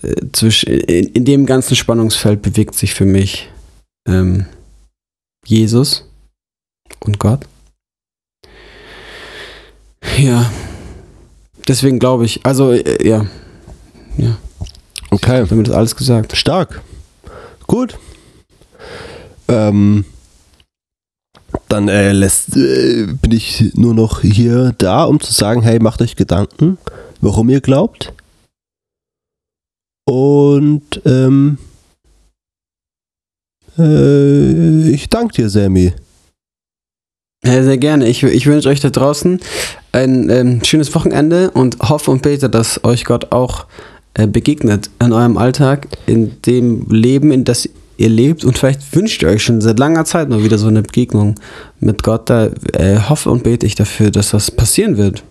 [0.02, 0.16] Äh,
[0.66, 3.50] in, in, dem ganzen Spannungsfeld bewegt sich für mich
[4.08, 4.46] ähm,
[5.46, 6.10] Jesus
[7.00, 7.46] und Gott.
[10.18, 10.52] Ja,
[11.68, 13.28] deswegen glaube ich, also äh, ja,
[14.18, 14.38] ja.
[15.12, 15.44] Okay.
[15.44, 16.36] Ich damit das alles gesagt.
[16.36, 16.82] Stark.
[17.68, 17.98] Gut.
[19.48, 20.06] Ähm,
[21.70, 26.02] dann äh, lässt, äh, bin ich nur noch hier da, um zu sagen, hey, macht
[26.02, 26.78] euch Gedanken,
[27.22, 28.14] warum ihr glaubt.
[30.06, 31.58] Und ähm,
[33.78, 35.94] äh, ich danke dir, Sammy.
[37.48, 38.10] Ja, sehr gerne.
[38.10, 39.40] Ich, ich wünsche euch da draußen
[39.94, 43.68] ein ähm, schönes Wochenende und hoffe und bete, dass euch Gott auch
[44.16, 49.22] äh, begegnet in eurem Alltag, in dem Leben, in das ihr lebt und vielleicht wünscht
[49.22, 51.36] ihr euch schon seit langer Zeit mal wieder so eine Begegnung
[51.80, 52.30] mit Gott.
[52.30, 55.24] Da äh, hoffe und bete ich dafür, dass das passieren wird.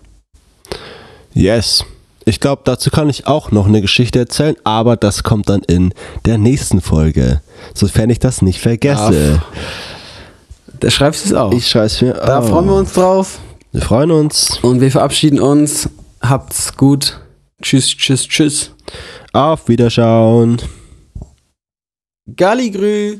[1.35, 1.85] Yes.
[2.25, 5.93] Ich glaube, dazu kann ich auch noch eine Geschichte erzählen, aber das kommt dann in
[6.25, 7.41] der nächsten Folge,
[7.75, 9.39] sofern ich das nicht vergesse.
[10.79, 11.51] Da schreibst du es auch.
[11.51, 12.49] Ich schreibe es mir Da auf.
[12.49, 13.39] freuen wir uns drauf.
[13.71, 14.59] Wir freuen uns.
[14.61, 15.89] Und wir verabschieden uns.
[16.21, 17.19] Habt's gut.
[17.61, 18.71] Tschüss, tschüss, tschüss.
[19.33, 20.61] Auf Wiederschauen.
[22.35, 23.19] Galligrü.